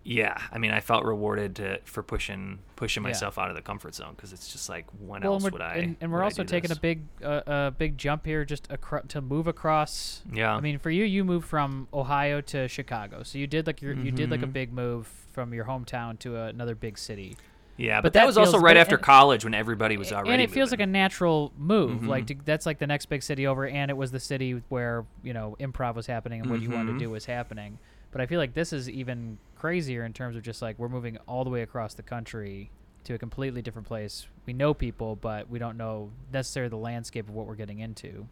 Yeah, 0.03 0.39
I 0.51 0.57
mean, 0.57 0.71
I 0.71 0.81
felt 0.81 1.05
rewarded 1.05 1.57
to, 1.57 1.79
for 1.85 2.03
pushing 2.03 2.61
pushing 2.77 3.03
Yeah. 3.03 3.11
myself 3.11 3.39
out 3.39 3.51
of 3.51 3.57
the 3.57 3.61
comfort 3.61 3.95
zone 3.95 4.15
because 4.17 4.33
it's 4.33 4.51
just 4.51 4.69
like 4.71 4.87
when 4.99 5.23
well, 5.23 5.35
else 5.35 5.51
would 5.51 5.61
I? 5.61 5.75
and, 5.75 5.97
and 6.01 6.11
we're 6.11 6.23
also 6.23 6.43
taking 6.43 6.69
this? 6.69 6.79
a 6.79 6.81
big 6.81 7.03
uh, 7.23 7.43
a 7.47 7.75
big 7.77 7.99
jump 7.99 8.25
here 8.25 8.47
just 8.47 8.67
acro- 8.71 9.03
to 9.09 9.21
move 9.21 9.47
across. 9.47 10.23
yeah. 10.33 10.55
I 10.57 10.61
mean, 10.61 10.79
for 10.79 10.89
you, 10.91 11.05
you 11.05 11.23
moved 11.23 11.47
from 11.47 11.87
Ohio 11.93 12.41
to 12.41 12.67
Chicago, 12.69 13.23
so 13.23 13.37
you 13.37 13.47
did 13.47 13.67
like 13.67 13.83
your 13.83 13.93
you 13.93 14.11
did 14.11 14.31
like 14.31 14.43
a 14.43 14.47
Mhm. 14.47 14.53
big 14.55 14.73
move 14.73 15.07
from 15.33 15.53
your 15.53 15.67
hometown 15.67 16.19
to 16.21 16.37
another 16.37 16.75
big 16.75 16.97
city. 16.97 17.37
yeah, 17.77 17.99
but, 17.99 18.05
but 18.05 18.13
that, 18.15 18.21
that 18.21 18.27
was 18.27 18.39
also 18.39 18.59
right 18.59 18.77
after 18.79 18.97
and- 18.97 19.05
college 19.05 19.45
when 19.45 19.53
everybody 19.55 19.97
was 19.99 20.13
already. 20.13 20.31
and 20.33 20.41
it 20.43 20.51
feels 20.51 20.71
like 20.71 20.81
a 20.81 20.87
natural 20.87 21.53
move. 21.59 22.01
Mhm. 22.01 22.07
Like 22.09 22.27
to, 22.29 22.37
that's 22.47 22.65
like 22.65 22.79
the 22.79 22.87
next 22.87 23.07
big 23.07 23.23
city 23.23 23.47
over, 23.47 23.67
and 23.67 23.91
it 23.91 23.97
was 23.99 24.13
the 24.13 24.21
city 24.21 24.63
where 24.71 25.05
you 25.23 25.35
know 25.35 25.57
improv 25.61 25.95
was 25.95 26.07
happening 26.07 26.41
and 26.41 26.51
what 26.51 26.63
you 26.63 26.71
wanted 26.71 26.95
to 26.95 26.99
do 26.99 27.11
was 27.11 27.27
happening. 27.27 27.79
But 28.13 28.23
I 28.23 28.27
feel 28.27 28.39
like 28.41 28.55
this 28.55 28.73
is 28.73 28.89
even 28.91 29.37
crazier 29.61 30.05
in 30.05 30.13
terms 30.15 30.37
of 30.37 30.43
just 30.43 30.63
like 30.63 30.79
we're 30.79 30.89
moving 30.89 31.19
all 31.29 31.45
the 31.45 31.51
way 31.51 31.61
across 31.61 31.93
the 31.93 32.03
country 32.03 32.71
to 33.05 33.15
a 33.15 33.19
completely 33.19 33.61
different 33.61 33.87
place. 33.87 34.27
We 34.47 34.55
know 34.55 34.73
people, 34.73 35.17
but 35.17 35.51
we 35.51 35.59
don't 35.59 35.77
know 35.77 36.11
necessarily 36.33 36.71
the 36.71 36.77
landscape 36.77 37.29
of 37.29 37.35
what 37.35 37.47
we're 37.47 37.57
getting 37.57 37.81
into. 37.81 38.27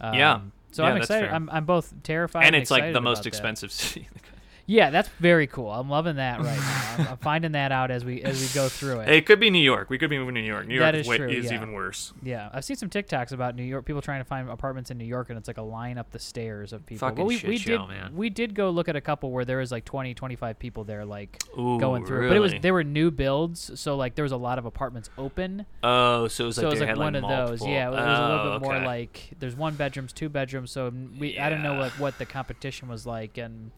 Um, 0.00 0.14
Yeah. 0.14 0.40
So 0.72 0.84
Yeah, 0.84 0.90
I'm 0.90 0.96
excited. 0.98 1.30
I'm, 1.30 1.48
I'm 1.50 1.64
both 1.64 1.94
terrified 2.02 2.44
and 2.44 2.54
and 2.54 2.62
it's 2.62 2.70
like 2.70 2.92
the 2.92 3.00
most 3.00 3.18
about 3.18 3.24
that. 3.24 3.28
expensive 3.28 3.72
city. 3.80 4.00
in 4.02 4.08
the 4.12 4.20
country. 4.20 4.35
Yeah, 4.68 4.90
that's 4.90 5.08
very 5.20 5.46
cool. 5.46 5.70
I'm 5.70 5.88
loving 5.88 6.16
that 6.16 6.40
right 6.40 6.58
now. 6.58 6.94
I'm, 6.98 7.08
I'm 7.12 7.16
finding 7.18 7.52
that 7.52 7.70
out 7.70 7.92
as 7.92 8.04
we 8.04 8.20
as 8.22 8.40
we 8.40 8.48
go 8.52 8.68
through 8.68 9.00
it. 9.00 9.08
It 9.08 9.24
could 9.24 9.38
be 9.38 9.48
New 9.48 9.62
York. 9.62 9.88
We 9.90 9.96
could 9.96 10.10
be 10.10 10.18
moving 10.18 10.34
to 10.34 10.40
New 10.40 10.46
York. 10.48 10.66
New 10.66 10.80
That 10.80 10.94
York 10.94 11.00
is 11.02 11.08
way- 11.08 11.16
true, 11.18 11.28
is 11.28 11.44
yeah. 11.46 11.54
even 11.54 11.72
worse. 11.72 12.12
Yeah, 12.22 12.50
I've 12.52 12.64
seen 12.64 12.76
some 12.76 12.90
TikToks 12.90 13.30
about 13.30 13.54
New 13.54 13.62
York. 13.62 13.84
People 13.84 14.02
trying 14.02 14.20
to 14.20 14.24
find 14.24 14.50
apartments 14.50 14.90
in 14.90 14.98
New 14.98 15.04
York, 15.04 15.30
and 15.30 15.38
it's 15.38 15.46
like 15.46 15.58
a 15.58 15.62
line 15.62 15.98
up 15.98 16.10
the 16.10 16.18
stairs 16.18 16.72
of 16.72 16.84
people. 16.84 17.08
Fucking 17.08 17.24
we, 17.24 17.36
shit 17.38 17.48
we 17.48 17.58
show, 17.58 17.78
did 17.78 17.88
man. 17.88 18.16
we 18.16 18.28
did 18.28 18.54
go 18.56 18.70
look 18.70 18.88
at 18.88 18.96
a 18.96 19.00
couple 19.00 19.30
where 19.30 19.44
there 19.44 19.58
was 19.58 19.70
like 19.70 19.84
20, 19.84 20.14
25 20.14 20.58
people 20.58 20.82
there, 20.82 21.04
like 21.04 21.40
Ooh, 21.56 21.78
going 21.78 22.04
through. 22.04 22.26
But 22.28 22.36
it 22.36 22.40
was 22.40 22.50
really? 22.52 22.60
they 22.62 22.72
were 22.72 22.82
new 22.82 23.12
builds, 23.12 23.78
so 23.78 23.96
like 23.96 24.16
there 24.16 24.24
was 24.24 24.32
a 24.32 24.36
lot 24.36 24.58
of 24.58 24.66
apartments 24.66 25.10
open. 25.16 25.64
Oh, 25.84 26.26
so 26.26 26.42
it 26.42 26.46
was 26.48 26.58
like 26.58 26.62
so 26.64 26.66
it 26.68 26.70
was 26.72 26.80
like 26.80 26.96
one 26.96 27.14
of 27.14 27.22
those. 27.22 27.64
Yeah, 27.64 27.86
it 27.86 27.90
was 27.92 28.00
a 28.00 28.02
little 28.02 28.36
Oh, 28.52 28.58
bit 28.58 28.62
more 28.66 28.76
oh, 28.76 28.84
like 28.84 29.30
there's 29.38 29.54
one 29.54 29.76
bedrooms, 29.76 30.12
two 30.12 30.28
bedrooms. 30.28 30.72
So 30.72 30.92
we 31.20 31.38
I 31.38 31.50
don't 31.50 31.62
know 31.62 31.74
Yeah. 31.74 31.80
like 31.82 31.92
what 31.92 32.18
the 32.18 32.26
competition 32.26 32.88
was 32.88 33.06
like, 33.06 33.38
and 33.38 33.70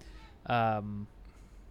um, 0.48 1.06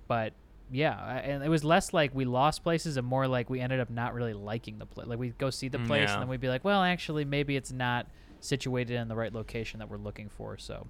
but 0.07 0.33
yeah, 0.71 0.97
I- 0.99 1.19
and 1.19 1.43
it 1.43 1.49
was 1.49 1.63
less 1.63 1.93
like 1.93 2.13
we 2.13 2.25
lost 2.25 2.63
places 2.63 2.97
and 2.97 3.07
more 3.07 3.27
like 3.27 3.49
we 3.49 3.59
ended 3.61 3.79
up 3.79 3.89
not 3.89 4.13
really 4.13 4.33
liking 4.33 4.79
the 4.79 4.85
place. 4.85 5.07
Like 5.07 5.19
we'd 5.19 5.37
go 5.37 5.49
see 5.49 5.67
the 5.69 5.77
Mm, 5.79 5.87
place 5.87 6.09
yeah. 6.09 6.13
and 6.15 6.21
then 6.23 6.29
we'd 6.29 6.41
be 6.41 6.49
like, 6.49 6.63
well, 6.65 6.83
actually, 6.83 7.25
maybe 7.25 7.55
it's 7.55 7.71
not 7.71 8.07
situated 8.39 8.95
in 8.95 9.07
the 9.07 9.15
right 9.15 9.33
location 9.33 9.79
that 9.79 9.89
we're 9.89 9.97
looking 9.97 10.29
for. 10.29 10.57
So 10.57 10.87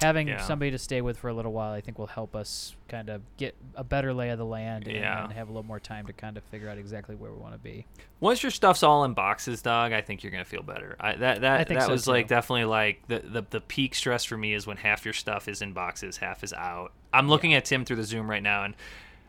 having 0.00 0.28
Yeah. 0.28 0.38
somebody 0.38 0.70
to 0.70 0.78
stay 0.78 1.00
with 1.00 1.18
for 1.18 1.28
a 1.28 1.34
little 1.34 1.52
while, 1.52 1.72
I 1.72 1.80
think 1.80 1.98
will 1.98 2.06
help 2.06 2.36
us 2.36 2.74
kind 2.88 3.08
of 3.08 3.22
get 3.36 3.54
a 3.74 3.82
better 3.84 4.14
lay 4.14 4.30
of 4.30 4.38
the 4.38 4.44
land 4.44 4.86
and, 4.86 4.96
Yeah. 4.96 5.24
and 5.24 5.32
have 5.32 5.48
a 5.48 5.52
little 5.52 5.66
more 5.66 5.80
time 5.80 6.06
to 6.06 6.12
kind 6.12 6.36
of 6.36 6.44
figure 6.44 6.68
out 6.68 6.78
exactly 6.78 7.14
where 7.16 7.30
we 7.32 7.38
want 7.38 7.54
to 7.54 7.58
be. 7.58 7.84
Once 8.20 8.42
your 8.42 8.50
stuff's 8.50 8.82
all 8.82 9.04
in 9.04 9.14
boxes, 9.14 9.60
dog, 9.62 9.92
I 9.92 10.00
think 10.00 10.22
you're 10.22 10.32
gonna 10.32 10.44
feel 10.44 10.62
better. 10.62 10.96
I, 11.00 11.14
that 11.16 11.40
that 11.40 11.68
that 11.68 11.82
so, 11.82 11.90
was 11.90 12.06
like 12.06 12.28
definitely 12.28 12.64
like 12.64 13.02
the, 13.08 13.18
the 13.20 13.44
the 13.50 13.60
peak 13.60 13.94
stress 13.94 14.24
for 14.24 14.36
me 14.36 14.54
is 14.54 14.66
when 14.66 14.76
half 14.76 15.04
your 15.04 15.14
stuff 15.14 15.48
is 15.48 15.62
in 15.62 15.72
boxes, 15.72 16.16
half 16.18 16.42
is 16.44 16.52
out. 16.52 16.92
I'm 17.12 17.28
looking 17.28 17.54
at 17.54 17.64
Tim 17.64 17.84
through 17.84 17.96
the 17.96 18.04
Zoom 18.04 18.28
right 18.30 18.42
now, 18.42 18.64
and 18.64 18.74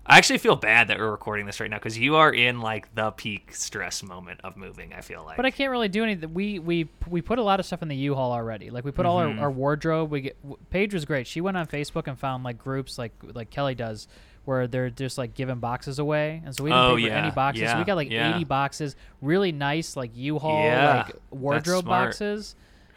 I 0.09 0.17
actually 0.17 0.39
feel 0.39 0.55
bad 0.55 0.87
that 0.87 0.97
we're 0.97 1.11
recording 1.11 1.45
this 1.45 1.59
right 1.59 1.69
now 1.69 1.77
because 1.77 1.97
you 1.97 2.15
are 2.15 2.33
in 2.33 2.61
like 2.61 2.93
the 2.95 3.11
peak 3.11 3.53
stress 3.53 4.01
moment 4.01 4.41
of 4.43 4.57
moving. 4.57 4.91
I 4.93 5.01
feel 5.01 5.23
like. 5.23 5.37
But 5.37 5.45
I 5.45 5.51
can't 5.51 5.69
really 5.69 5.87
do 5.87 6.03
anything. 6.03 6.33
We 6.33 6.57
we 6.59 6.89
we 7.07 7.21
put 7.21 7.37
a 7.37 7.43
lot 7.43 7.59
of 7.59 7.65
stuff 7.67 7.81
in 7.83 7.87
the 7.89 7.95
U-Haul 7.95 8.31
already. 8.31 8.71
Like 8.71 8.83
we 8.83 8.91
put 8.91 9.05
all 9.05 9.19
Mhm. 9.19 9.37
our, 9.37 9.43
our 9.45 9.51
wardrobe. 9.51 10.09
We 10.09 10.21
get 10.21 10.37
Paige 10.71 10.93
was 10.95 11.05
great. 11.05 11.27
She 11.27 11.41
went 11.41 11.57
on 11.57 11.67
Facebook 11.67 12.07
and 12.07 12.17
found 12.17 12.43
like 12.43 12.57
groups 12.57 12.97
like 12.97 13.13
like 13.35 13.51
Kelly 13.51 13.75
does, 13.75 14.07
where 14.45 14.65
they're 14.65 14.89
just 14.89 15.19
like 15.19 15.35
giving 15.35 15.59
boxes 15.59 15.99
away. 15.99 16.41
And 16.43 16.55
so 16.55 16.63
we 16.63 16.71
didn't 16.71 16.83
Oh, 16.83 16.95
pay 16.95 17.03
for 17.03 17.07
yeah, 17.07 17.21
any 17.21 17.31
boxes. 17.31 17.69
So 17.69 17.77
we 17.77 17.83
got 17.83 17.95
like 17.95 18.09
yeah. 18.09 18.35
80 18.35 18.45
boxes, 18.45 18.95
really 19.21 19.51
nice 19.51 19.95
like 19.95 20.09
U-Haul 20.15 20.63
Yeah, 20.63 21.03
like 21.07 21.15
wardrobe 21.29 21.85
boxes. 21.85 22.55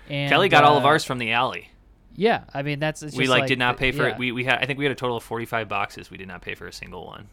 And 0.09 0.31
Kelly 0.31 0.49
got 0.49 0.65
all 0.65 0.79
of 0.79 0.85
uh, 0.85 0.89
ours 0.89 1.05
from 1.05 1.19
the 1.19 1.33
alley. 1.33 1.69
Yeah, 2.17 2.45
I 2.53 2.63
mean 2.63 2.79
that's 2.79 3.03
we 3.03 3.11
just 3.11 3.31
like, 3.31 3.47
did 3.47 3.59
not 3.59 3.77
pay 3.77 3.93
for 3.93 4.03
yeah. 4.07 4.15
it. 4.15 4.19
We 4.19 4.33
we 4.33 4.45
had 4.45 4.59
I 4.59 4.67
think 4.67 4.79
we 4.79 4.85
had 4.85 4.93
a 4.93 4.97
total 4.97 5.17
of 5.17 5.23
45 5.25 5.69
boxes. 5.69 6.11
We 6.11 6.17
did 6.19 6.29
not 6.29 6.43
pay 6.43 6.55
for 6.55 6.67
a 6.67 6.73
single 6.73 7.07
one. 7.07 7.29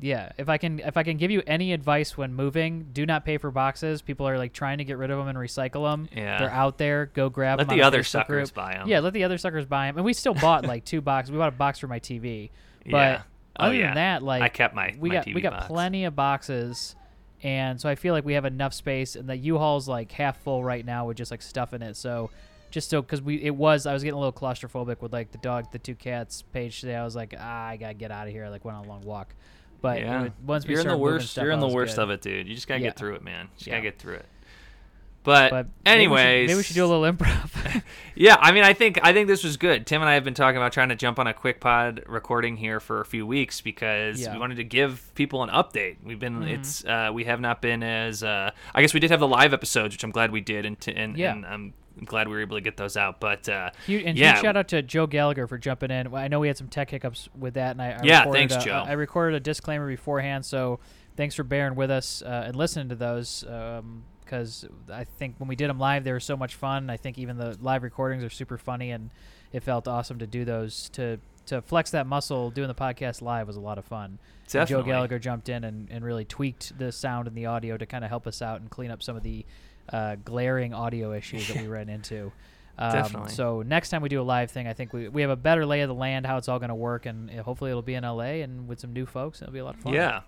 Yeah, 0.00 0.32
if 0.36 0.48
I 0.48 0.58
can 0.58 0.80
if 0.80 0.96
I 0.96 1.02
can 1.04 1.16
give 1.16 1.30
you 1.30 1.42
any 1.46 1.72
advice 1.72 2.18
when 2.18 2.34
moving, 2.34 2.88
do 2.92 3.06
not 3.06 3.24
pay 3.24 3.38
for 3.38 3.50
boxes. 3.50 4.02
People 4.02 4.28
are 4.28 4.36
like 4.36 4.52
trying 4.52 4.78
to 4.78 4.84
get 4.84 4.98
rid 4.98 5.10
of 5.10 5.18
them 5.18 5.28
and 5.28 5.38
recycle 5.38 5.90
them. 5.90 6.08
Yeah. 6.14 6.38
they're 6.38 6.50
out 6.50 6.76
there. 6.76 7.06
Go 7.06 7.30
grab 7.30 7.58
Let 7.58 7.68
them. 7.68 7.78
the 7.78 7.82
other 7.84 8.02
suckers 8.02 8.50
group. 8.50 8.66
them. 8.66 8.88
Yeah, 8.88 9.00
let 9.00 9.14
the 9.14 9.24
other 9.24 9.38
suckers 9.38 9.64
buy 9.64 9.86
them. 9.86 9.96
And 9.96 10.04
we 10.04 10.12
still 10.12 10.34
bought 10.34 10.66
like 10.66 10.84
two 10.84 11.00
boxes. 11.00 11.32
We 11.32 11.38
bought 11.38 11.48
a 11.48 11.56
box 11.56 11.78
for 11.78 11.86
my 11.86 11.98
TV, 12.00 12.50
but 12.84 12.90
Yeah. 12.90 13.22
Oh, 13.58 13.66
other 13.66 13.74
yeah. 13.74 13.86
than 13.86 13.94
that, 13.94 14.22
like 14.22 14.42
I 14.42 14.50
kept 14.50 14.74
my 14.74 14.94
we 14.98 15.08
my 15.08 15.14
got 15.14 15.24
TV 15.26 15.34
we 15.34 15.40
got 15.40 15.52
box. 15.54 15.66
plenty 15.68 16.04
of 16.04 16.14
boxes, 16.14 16.94
and 17.42 17.80
so 17.80 17.88
I 17.88 17.94
feel 17.94 18.12
like 18.12 18.24
we 18.26 18.34
have 18.34 18.44
enough 18.44 18.74
space. 18.74 19.16
And 19.16 19.26
the 19.26 19.36
U-Haul's 19.36 19.88
like 19.88 20.12
half 20.12 20.42
full 20.42 20.62
right 20.62 20.84
now 20.84 21.06
with 21.06 21.16
just 21.16 21.30
like 21.30 21.40
stuff 21.40 21.72
in 21.72 21.80
it. 21.80 21.96
So 21.96 22.28
just 22.70 22.90
so 22.90 23.00
because 23.02 23.20
we 23.22 23.36
it 23.42 23.54
was 23.54 23.86
I 23.86 23.92
was 23.92 24.02
getting 24.02 24.16
a 24.16 24.18
little 24.20 24.32
claustrophobic 24.32 25.00
with 25.00 25.12
like 25.12 25.32
the 25.32 25.38
dog, 25.38 25.70
the 25.72 25.78
two 25.78 25.94
cats. 25.94 26.42
Paige 26.52 26.80
today, 26.80 26.96
I 26.96 27.04
was 27.04 27.16
like 27.16 27.34
ah, 27.38 27.66
I 27.68 27.76
gotta 27.76 27.94
get 27.94 28.10
out 28.10 28.26
of 28.26 28.32
here. 28.32 28.44
I 28.44 28.48
like 28.48 28.64
went 28.64 28.76
on 28.78 28.84
a 28.84 28.88
long 28.88 29.02
walk. 29.02 29.34
But 29.82 30.00
yeah. 30.00 30.28
once 30.44 30.66
we 30.66 30.72
you're 30.72 30.80
in 30.82 30.88
the 30.88 30.96
worst. 30.96 31.30
stuff 31.30 31.44
You're 31.44 31.52
in 31.52 31.60
the 31.60 31.68
worst 31.68 31.96
good. 31.96 32.02
of 32.02 32.10
it, 32.10 32.22
dude. 32.22 32.48
You 32.48 32.54
just 32.54 32.66
gotta 32.66 32.80
Yeah. 32.80 32.88
get 32.88 32.96
through 32.98 33.14
it, 33.16 33.22
man. 33.22 33.48
Just 33.56 33.66
Yeah. 33.66 33.74
gotta 33.74 33.82
get 33.82 33.98
through 33.98 34.14
it. 34.16 34.26
But, 35.22 35.50
But 35.50 35.66
maybe 35.84 36.06
we 36.06 36.16
should- 36.16 36.20
anyways, 36.20 36.46
maybe 36.48 36.56
we 36.56 36.62
should 36.62 36.74
do 36.76 36.84
a 36.84 36.86
little 36.86 37.12
improv. 37.12 37.82
yeah. 38.14 38.36
I 38.38 38.52
mean, 38.52 38.62
I 38.62 38.74
think 38.74 39.00
I 39.02 39.12
think 39.12 39.26
this 39.26 39.42
was 39.42 39.56
good. 39.56 39.84
Tim 39.84 40.00
and 40.00 40.08
I 40.08 40.14
have 40.14 40.22
been 40.22 40.34
talking 40.34 40.56
about 40.56 40.72
trying 40.72 40.88
to 40.90 40.94
jump 40.94 41.18
on 41.18 41.26
a 41.26 41.34
quick 41.34 41.60
pod 41.60 42.04
recording 42.06 42.56
here 42.56 42.78
for 42.78 43.00
a 43.00 43.04
few 43.04 43.26
weeks 43.26 43.60
because 43.60 44.20
Yeah. 44.20 44.32
we 44.34 44.38
wanted 44.38 44.54
to 44.58 44.64
give 44.64 45.10
people 45.16 45.42
an 45.42 45.50
update. 45.50 45.96
We've 46.04 46.20
been 46.20 46.40
Mhm. 46.42 46.50
it's 46.60 46.84
uh, 46.84 47.10
we 47.12 47.24
have 47.24 47.40
not 47.40 47.60
been 47.60 47.82
as 47.82 48.22
uh, 48.22 48.52
I 48.72 48.80
guess 48.82 48.94
we 48.94 49.00
did 49.00 49.10
have 49.10 49.18
the 49.18 49.26
live 49.26 49.52
episodes, 49.52 49.94
which 49.96 50.04
I'm 50.04 50.12
glad 50.12 50.30
we 50.30 50.40
did, 50.40 50.64
and 50.64 50.78
t- 50.80 50.94
and, 50.94 51.16
Yeah. 51.18 51.32
and 51.32 51.44
I'm 51.44 51.74
glad 52.04 52.28
we 52.28 52.34
were 52.34 52.40
able 52.40 52.56
to 52.56 52.60
get 52.60 52.76
those 52.76 52.96
out. 52.96 53.20
But 53.20 53.48
uh, 53.48 53.70
Huge, 53.86 54.04
and 54.04 54.18
yeah, 54.18 54.32
huge 54.34 54.42
shout 54.42 54.56
out 54.56 54.68
to 54.68 54.82
Joe 54.82 55.06
Gallagher 55.06 55.46
for 55.46 55.58
jumping 55.58 55.90
in. 55.90 56.14
I 56.14 56.28
know 56.28 56.40
we 56.40 56.48
had 56.48 56.56
some 56.56 56.68
tech 56.68 56.90
hiccups 56.90 57.28
with 57.38 57.54
that, 57.54 57.72
and 57.72 57.82
I, 57.82 57.92
I 57.92 58.00
Yeah, 58.02 58.18
recorded 58.20 58.38
thanks, 58.50 58.64
a, 58.64 58.66
Joe. 58.66 58.84
I 58.86 58.92
recorded 58.92 59.36
a 59.36 59.40
disclaimer 59.40 59.88
beforehand, 59.88 60.44
so 60.44 60.80
thanks 61.16 61.34
for 61.34 61.42
bearing 61.42 61.74
with 61.74 61.90
us 61.90 62.22
uh, 62.22 62.44
and 62.46 62.56
listening 62.56 62.88
to 62.90 62.94
those. 62.94 63.44
Because 64.24 64.66
I 64.92 65.04
think 65.04 65.36
when 65.38 65.48
we 65.48 65.56
did 65.56 65.70
them 65.70 65.78
live, 65.78 66.04
they 66.04 66.12
were 66.12 66.20
so 66.20 66.36
much 66.36 66.54
fun. 66.54 66.90
I 66.90 66.96
think 66.96 67.18
even 67.18 67.36
the 67.38 67.56
live 67.60 67.82
recordings 67.82 68.24
are 68.24 68.30
super 68.30 68.58
funny, 68.58 68.90
and 68.90 69.10
it 69.52 69.62
felt 69.62 69.88
awesome 69.88 70.18
to 70.18 70.26
do 70.26 70.44
those. 70.44 70.88
To 70.90 71.18
to 71.46 71.62
flex 71.62 71.92
that 71.92 72.08
muscle, 72.08 72.50
doing 72.50 72.66
the 72.66 72.74
podcast 72.74 73.22
live 73.22 73.46
was 73.46 73.56
a 73.56 73.60
lot 73.60 73.78
of 73.78 73.84
fun. 73.84 74.18
Joe 74.48 74.82
Gallagher 74.82 75.18
jumped 75.20 75.48
in 75.48 75.62
and, 75.62 75.88
and 75.92 76.04
really 76.04 76.24
tweaked 76.24 76.76
the 76.76 76.90
sound 76.90 77.28
and 77.28 77.36
the 77.36 77.46
audio 77.46 77.76
to 77.76 77.86
kind 77.86 78.02
of 78.04 78.10
help 78.10 78.26
us 78.26 78.42
out 78.42 78.60
and 78.60 78.68
clean 78.68 78.90
up 78.90 79.00
some 79.02 79.16
of 79.16 79.22
the 79.22 79.46
uh, 79.92 80.16
glaring 80.24 80.74
audio 80.74 81.12
issues 81.12 81.48
that 81.48 81.60
we 81.60 81.66
ran 81.68 81.88
into. 81.88 82.32
Um, 82.78 82.92
Definitely. 82.92 83.32
So 83.32 83.62
next 83.62 83.90
time 83.90 84.02
we 84.02 84.08
do 84.08 84.20
a 84.20 84.22
live 84.22 84.50
thing, 84.50 84.66
I 84.66 84.74
think 84.74 84.92
we, 84.92 85.08
we 85.08 85.22
have 85.22 85.30
a 85.30 85.36
better 85.36 85.64
lay 85.64 85.80
of 85.80 85.88
the 85.88 85.94
land, 85.94 86.26
how 86.26 86.36
it's 86.36 86.48
all 86.48 86.58
going 86.58 86.68
to 86.68 86.74
work, 86.74 87.06
and 87.06 87.30
hopefully 87.30 87.70
it'll 87.70 87.82
be 87.82 87.94
in 87.94 88.04
LA 88.04 88.42
and 88.42 88.68
with 88.68 88.80
some 88.80 88.92
new 88.92 89.06
folks. 89.06 89.40
It'll 89.40 89.52
be 89.52 89.60
a 89.60 89.64
lot 89.64 89.76
of 89.76 89.80
fun. 89.80 89.94
Yeah. 89.94 90.20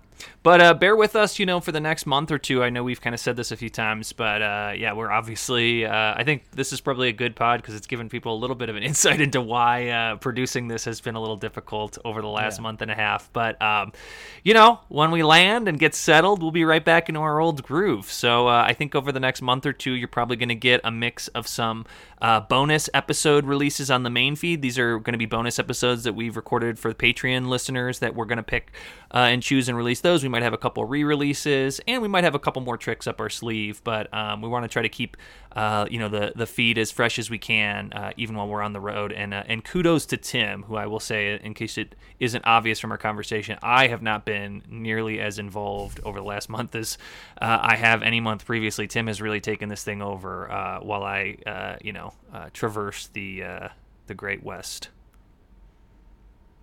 But 0.42 0.60
uh, 0.60 0.74
bear 0.74 0.96
with 0.96 1.14
us, 1.16 1.38
you 1.38 1.46
know, 1.46 1.60
for 1.60 1.72
the 1.72 1.80
next 1.80 2.06
month 2.06 2.30
or 2.30 2.38
two. 2.38 2.62
I 2.62 2.70
know 2.70 2.82
we've 2.82 3.00
kind 3.00 3.12
of 3.14 3.20
said 3.20 3.36
this 3.36 3.50
a 3.52 3.56
few 3.56 3.68
times, 3.70 4.12
but 4.12 4.40
uh, 4.42 4.72
yeah, 4.76 4.92
we're 4.92 5.10
obviously. 5.10 5.84
Uh, 5.84 6.14
I 6.16 6.24
think 6.24 6.50
this 6.52 6.72
is 6.72 6.80
probably 6.80 7.08
a 7.08 7.12
good 7.12 7.36
pod 7.36 7.60
because 7.60 7.74
it's 7.74 7.86
given 7.86 8.08
people 8.08 8.34
a 8.34 8.38
little 8.38 8.56
bit 8.56 8.68
of 8.68 8.76
an 8.76 8.82
insight 8.88 9.20
into 9.20 9.40
why 9.40 9.88
uh, 9.88 10.16
producing 10.16 10.68
this 10.68 10.84
has 10.84 11.00
been 11.00 11.14
a 11.16 11.20
little 11.20 11.36
difficult 11.36 11.98
over 12.04 12.20
the 12.22 12.28
last 12.28 12.58
Yeah. 12.58 12.62
month 12.62 12.82
and 12.82 12.90
a 12.90 12.94
half. 12.94 13.30
But 13.32 13.60
um, 13.60 13.92
you 14.42 14.54
know, 14.54 14.80
when 14.88 15.10
we 15.10 15.22
land 15.22 15.68
and 15.68 15.78
get 15.78 15.94
settled, 15.94 16.40
we'll 16.42 16.50
be 16.50 16.64
right 16.64 16.84
back 16.84 17.08
into 17.08 17.20
our 17.20 17.40
old 17.40 17.62
groove. 17.62 18.10
So 18.10 18.48
uh, 18.48 18.64
I 18.66 18.72
think 18.74 18.94
over 18.94 19.12
the 19.12 19.20
next 19.20 19.42
month 19.42 19.66
or 19.66 19.72
two, 19.72 19.92
you're 19.92 20.08
probably 20.08 20.36
going 20.36 20.48
to 20.48 20.54
get 20.54 20.80
a 20.84 20.90
mix 20.90 21.28
of 21.28 21.46
some 21.46 21.84
uh, 22.22 22.40
bonus 22.40 22.88
episode 22.94 23.44
releases 23.44 23.90
on 23.90 24.02
the 24.02 24.10
main 24.10 24.34
feed. 24.36 24.62
These 24.62 24.78
are 24.78 24.98
going 24.98 25.12
to 25.12 25.18
be 25.18 25.26
bonus 25.26 25.58
episodes 25.58 26.04
that 26.04 26.14
we've 26.14 26.36
recorded 26.36 26.78
for 26.78 26.88
the 26.88 26.94
Patreon 26.94 27.48
listeners 27.48 27.98
that 28.00 28.14
we're 28.14 28.24
going 28.24 28.38
to 28.38 28.42
pick 28.42 28.72
uh, 29.12 29.18
and 29.18 29.42
choose 29.42 29.68
and 29.68 29.76
release 29.76 30.00
those. 30.08 30.22
We 30.22 30.28
might 30.28 30.42
have 30.42 30.52
a 30.52 30.58
couple 30.58 30.84
re-releases, 30.84 31.80
and 31.86 32.02
we 32.02 32.08
might 32.08 32.24
have 32.24 32.34
a 32.34 32.38
couple 32.38 32.62
more 32.62 32.76
tricks 32.76 33.06
up 33.06 33.20
our 33.20 33.28
sleeve. 33.28 33.82
But 33.84 34.12
um, 34.12 34.40
we 34.40 34.48
want 34.48 34.64
to 34.64 34.68
try 34.68 34.82
to 34.82 34.88
keep, 34.88 35.16
uh, 35.54 35.86
you 35.90 35.98
know, 35.98 36.08
the 36.08 36.32
the 36.34 36.46
feed 36.46 36.78
as 36.78 36.90
fresh 36.90 37.18
as 37.18 37.30
we 37.30 37.38
can, 37.38 37.92
uh, 37.92 38.12
even 38.16 38.36
while 38.36 38.48
we're 38.48 38.62
on 38.62 38.72
the 38.72 38.80
road. 38.80 39.12
And 39.12 39.34
uh, 39.34 39.44
and 39.46 39.64
kudos 39.64 40.06
to 40.06 40.16
Tim, 40.16 40.64
who 40.64 40.76
I 40.76 40.86
will 40.86 41.00
say, 41.00 41.38
in 41.42 41.54
case 41.54 41.78
it 41.78 41.94
isn't 42.18 42.44
obvious 42.46 42.80
from 42.80 42.90
our 42.90 42.98
conversation, 42.98 43.58
I 43.62 43.88
have 43.88 44.02
not 44.02 44.24
been 44.24 44.62
nearly 44.68 45.20
as 45.20 45.38
involved 45.38 46.00
over 46.04 46.18
the 46.18 46.26
last 46.26 46.48
month 46.56 46.74
as 46.74 46.98
uh, 47.40 47.58
I 47.60 47.76
have 47.76 48.02
any 48.02 48.20
month 48.20 48.44
previously. 48.44 48.86
Tim 48.86 49.06
has 49.06 49.20
really 49.20 49.40
taken 49.40 49.68
this 49.68 49.84
thing 49.84 50.02
over 50.02 50.50
uh, 50.50 50.80
while 50.80 51.04
I, 51.04 51.36
uh, 51.46 51.76
you 51.82 51.92
know, 51.92 52.14
traverse 52.52 53.08
the 53.08 53.44
the 54.06 54.14
Great 54.14 54.42
West. 54.42 54.88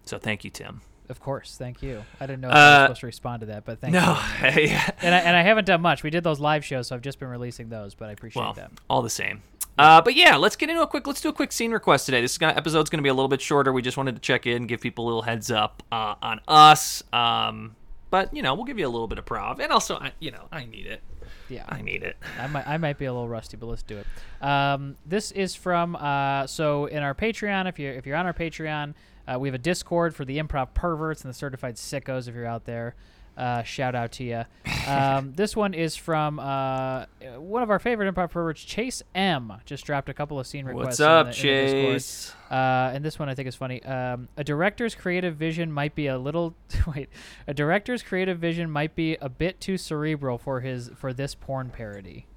So 0.03 0.17
thank 0.17 0.43
you, 0.43 0.49
Tim. 0.49 0.81
Of 1.09 1.19
course. 1.19 1.55
Thank 1.57 1.81
you. 1.83 2.03
I 2.19 2.25
didn't 2.25 2.41
know 2.41 2.50
if 2.50 2.55
I 2.55 2.57
was 2.57 2.65
Uh, 2.65 2.83
supposed 2.85 3.00
to 3.01 3.05
respond 3.07 3.39
to 3.41 3.45
that, 3.47 3.65
but 3.65 3.79
thank 3.79 3.93
No, 3.93 4.19
you. 4.41 4.62
yeah. 4.63 4.89
And 5.01 5.13
I, 5.15 5.19
and 5.19 5.35
I 5.38 5.41
haven't 5.41 5.65
done 5.65 5.81
much. 5.81 6.03
We 6.03 6.09
did 6.09 6.24
those 6.24 6.39
live 6.39 6.63
shows, 6.65 6.88
so 6.88 6.95
I've 6.95 7.01
just 7.01 7.19
been 7.19 7.29
releasing 7.29 7.69
those, 7.69 7.93
but 7.95 8.09
I 8.09 8.13
appreciate 8.13 8.41
well, 8.43 8.53
that. 8.53 8.71
all 8.89 9.01
the 9.01 9.09
same. 9.09 9.41
Uh, 9.77 10.01
but 10.01 10.15
yeah, 10.15 10.35
let's 10.38 10.55
get 10.55 10.69
into 10.69 10.81
a 10.81 10.88
quick. 10.88 11.05
Let's 11.05 11.19
do 11.21 11.27
a 11.29 11.33
quick 11.33 11.51
scene 11.51 11.71
request 11.71 12.05
today. 12.05 12.21
This 12.21 12.31
is 12.31 12.38
gonna, 12.38 12.53
episode's 12.53 12.89
going 12.89 13.00
to 13.00 13.03
be 13.03 13.09
a 13.09 13.13
little 13.13 13.27
bit 13.27 13.41
shorter. 13.41 13.74
We 13.74 13.81
just 13.81 13.97
wanted 13.97 14.15
to 14.15 14.21
check 14.21 14.45
in, 14.47 14.67
give 14.67 14.79
people 14.81 15.03
a 15.05 15.07
little 15.07 15.21
heads 15.24 15.51
up 15.51 15.83
uh, 15.91 16.15
on 16.21 16.39
us. 16.47 17.03
Um, 17.12 17.75
but 18.09 18.33
you 18.33 18.41
know, 18.41 18.55
we'll 18.55 18.63
give 18.63 18.79
you 18.79 18.88
a 18.88 18.89
little 18.89 19.07
bit 19.07 19.17
of 19.17 19.25
prov, 19.25 19.59
and 19.59 19.74
also, 19.74 19.97
I, 19.97 20.13
you 20.19 20.31
know, 20.31 20.47
I 20.51 20.63
need 20.65 20.85
it. 20.85 21.01
Yeah. 21.50 21.65
I 21.69 21.81
need 21.81 22.01
it. 22.03 22.15
I 22.39 22.47
might, 22.47 22.67
I 22.67 22.77
might 22.77 22.97
be 22.97 23.05
a 23.05 23.13
little 23.13 23.27
rusty, 23.27 23.57
but 23.57 23.67
let's 23.67 23.83
do 23.83 23.97
it. 23.97 24.07
Um, 24.43 24.95
this 25.05 25.31
is 25.31 25.53
from 25.55 25.95
uh, 25.97 26.47
so 26.47 26.85
in 26.85 27.03
our 27.03 27.13
Patreon. 27.13 27.67
If 27.67 27.77
you're 27.77 27.93
if 27.93 28.05
you're 28.07 28.15
on 28.15 28.25
our 28.25 28.33
Patreon, 28.33 28.93
uh, 29.27 29.38
we 29.39 29.48
have 29.48 29.55
a 29.55 29.60
Discord 29.60 30.15
for 30.15 30.25
the 30.25 30.38
improv 30.38 30.74
perverts 30.74 31.24
and 31.24 31.29
the 31.29 31.38
certified 31.38 31.75
sickos. 31.75 32.27
If 32.27 32.36
you're 32.36 32.46
out 32.46 32.65
there, 32.65 32.96
uh, 33.38 33.63
shout 33.63 33.96
out 33.96 34.12
to 34.13 34.24
you. 34.24 34.44
Um, 34.88 35.34
this 35.36 35.55
one 35.55 35.74
is 35.74 35.96
from 35.96 36.39
uh, 36.39 37.05
one 37.38 37.63
of 37.63 37.70
our 37.70 37.79
favorite 37.79 38.13
improv 38.13 38.29
perverts, 38.32 38.63
Chase 38.63 39.03
M. 39.13 39.51
Just 39.65 39.86
dropped 39.86 40.08
a 40.10 40.13
couple 40.13 40.39
of 40.39 40.48
scene 40.48 40.65
requests. 40.65 40.86
What's 40.86 41.00
in 41.00 41.05
up, 41.08 41.25
the- 41.27 41.32
the 41.32 41.38
Chase? 41.38 42.34
Uh, 42.50 42.91
and 42.94 43.03
this 43.03 43.17
one 43.20 43.27
I 43.27 43.36
think 43.36 43.48
is 43.48 43.55
funny. 43.55 43.84
Um, 43.84 44.29
a 44.38 44.44
director's 44.44 44.94
creative 44.96 45.36
vision 45.36 45.72
might 45.72 45.96
be 45.96 46.08
a 46.08 46.17
little 46.17 46.55
wait. 46.96 47.10
A 47.48 47.53
director's 47.53 48.03
creative 48.03 48.38
vision 48.39 48.70
might 48.70 48.96
be 48.96 49.15
a 49.20 49.27
bit 49.29 49.60
too 49.60 49.77
cerebral 49.77 50.38
for 50.38 50.62
his 50.62 50.89
for 50.96 51.12
this 51.12 51.34
porn 51.36 51.70
parody. 51.72 52.27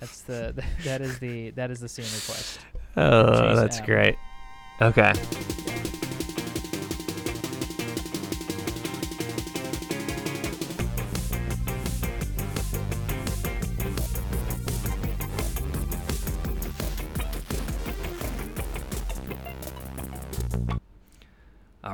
That's 0.00 0.22
the 0.22 0.54
that 0.84 1.00
is 1.02 1.18
the 1.18 1.50
that 1.50 1.70
is 1.70 1.78
the 1.80 1.88
scene 1.88 2.06
request. 2.06 2.60
Oh, 2.96 3.38
Chase 3.50 3.56
that's 3.60 3.78
M. 3.80 3.86
great. 3.86 4.16
Okay. 4.80 5.12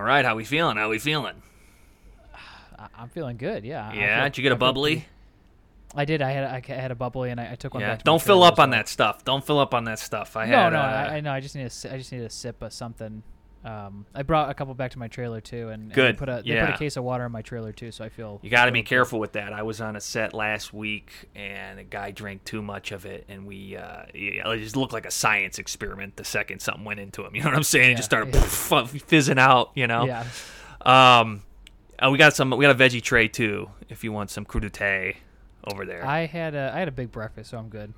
Right, 0.08 0.24
how 0.24 0.34
we 0.34 0.44
feeling? 0.44 0.76
How 0.76 0.88
we 0.88 0.98
feeling? 0.98 1.42
I, 2.78 2.86
I'm 2.96 3.08
feeling 3.08 3.36
good. 3.36 3.64
Yeah. 3.64 3.92
Yeah, 3.92 4.16
feel- 4.20 4.24
did 4.24 4.38
you 4.38 4.42
get 4.42 4.52
a 4.52 4.54
I 4.56 4.58
bubbly? 4.58 5.06
I 5.94 6.04
did. 6.04 6.20
I 6.20 6.30
had 6.32 6.44
I 6.44 6.74
had 6.74 6.90
a 6.90 6.94
bubbly 6.94 7.30
and 7.30 7.40
I, 7.40 7.52
I 7.52 7.54
took 7.54 7.72
one 7.74 7.80
Yeah. 7.80 7.90
back. 7.90 7.98
To 8.00 8.04
Don't 8.04 8.20
fill 8.20 8.42
up 8.42 8.54
as 8.54 8.58
on 8.58 8.70
well. 8.70 8.78
that 8.80 8.88
stuff. 8.88 9.24
Don't 9.24 9.44
fill 9.44 9.58
up 9.58 9.72
on 9.72 9.84
that 9.84 9.98
stuff. 9.98 10.36
I 10.36 10.44
No, 10.46 10.56
had. 10.64 10.72
no, 10.74 10.78
uh, 10.78 10.82
I, 10.82 11.16
I 11.16 11.20
know. 11.20 11.32
I 11.32 11.40
just 11.40 11.54
need 11.54 11.62
a 11.62 11.94
I 11.94 11.96
just 11.98 12.12
need 12.12 12.20
a 12.22 12.30
sip 12.30 12.60
of 12.62 12.72
something. 12.72 13.22
Um, 13.68 14.06
I 14.14 14.22
brought 14.22 14.48
a 14.48 14.54
couple 14.54 14.72
back 14.74 14.92
to 14.92 14.98
my 14.98 15.08
trailer 15.08 15.42
too, 15.42 15.68
and, 15.68 15.84
and 15.84 15.92
Good, 15.92 16.14
they 16.14 16.18
put 16.18 16.28
a 16.28 16.42
they 16.44 16.58
put 16.58 16.70
a 16.70 16.78
case 16.78 16.96
of 16.96 17.04
water 17.04 17.26
in 17.26 17.32
my 17.32 17.42
trailer 17.42 17.72
too, 17.72 17.92
so 17.92 18.02
I 18.02 18.08
feel 18.08 18.40
You 18.42 18.48
got 18.48 18.64
to 18.64 18.72
be 18.72 18.80
good. 18.80 18.88
careful 18.88 19.18
with 19.18 19.32
that. 19.32 19.52
I 19.52 19.62
was 19.62 19.80
on 19.80 19.94
a 19.94 20.00
set 20.00 20.32
last 20.32 20.72
week, 20.72 21.12
and 21.34 21.78
a 21.78 21.84
guy 21.84 22.10
drank 22.10 22.44
too 22.44 22.62
much 22.62 22.92
of 22.92 23.04
it, 23.04 23.26
and 23.28 23.46
we 23.46 23.76
uh, 23.76 24.04
it 24.14 24.58
just 24.58 24.76
looked 24.76 24.94
like 24.94 25.04
a 25.04 25.10
science 25.10 25.58
experiment. 25.58 26.16
The 26.16 26.24
second 26.24 26.60
something 26.60 26.84
went 26.84 27.00
into 27.00 27.26
him, 27.26 27.34
you 27.34 27.42
know 27.42 27.50
what 27.50 27.56
I'm 27.56 27.62
saying? 27.62 27.90
It 27.90 27.96
just 27.96 28.08
started 28.08 28.34
yeah. 28.34 28.40
pff, 28.42 29.02
fizzing 29.02 29.38
out, 29.38 29.70
you 29.74 29.86
know. 29.86 30.06
Yeah. 30.06 30.24
Um, 30.80 31.42
uh, 31.98 32.10
we 32.10 32.16
got 32.16 32.34
some. 32.34 32.50
We 32.50 32.64
got 32.64 32.74
a 32.74 32.78
veggie 32.78 33.02
tray 33.02 33.28
too. 33.28 33.68
If 33.90 34.02
you 34.02 34.12
want 34.12 34.30
some 34.30 34.46
crudité 34.46 35.16
over 35.70 35.84
there, 35.84 36.06
I 36.06 36.26
had 36.26 36.54
a 36.54 36.72
I 36.74 36.78
had 36.78 36.88
a 36.88 36.92
big 36.92 37.12
breakfast, 37.12 37.50
so 37.50 37.58
I'm 37.58 37.68
good. 37.68 37.92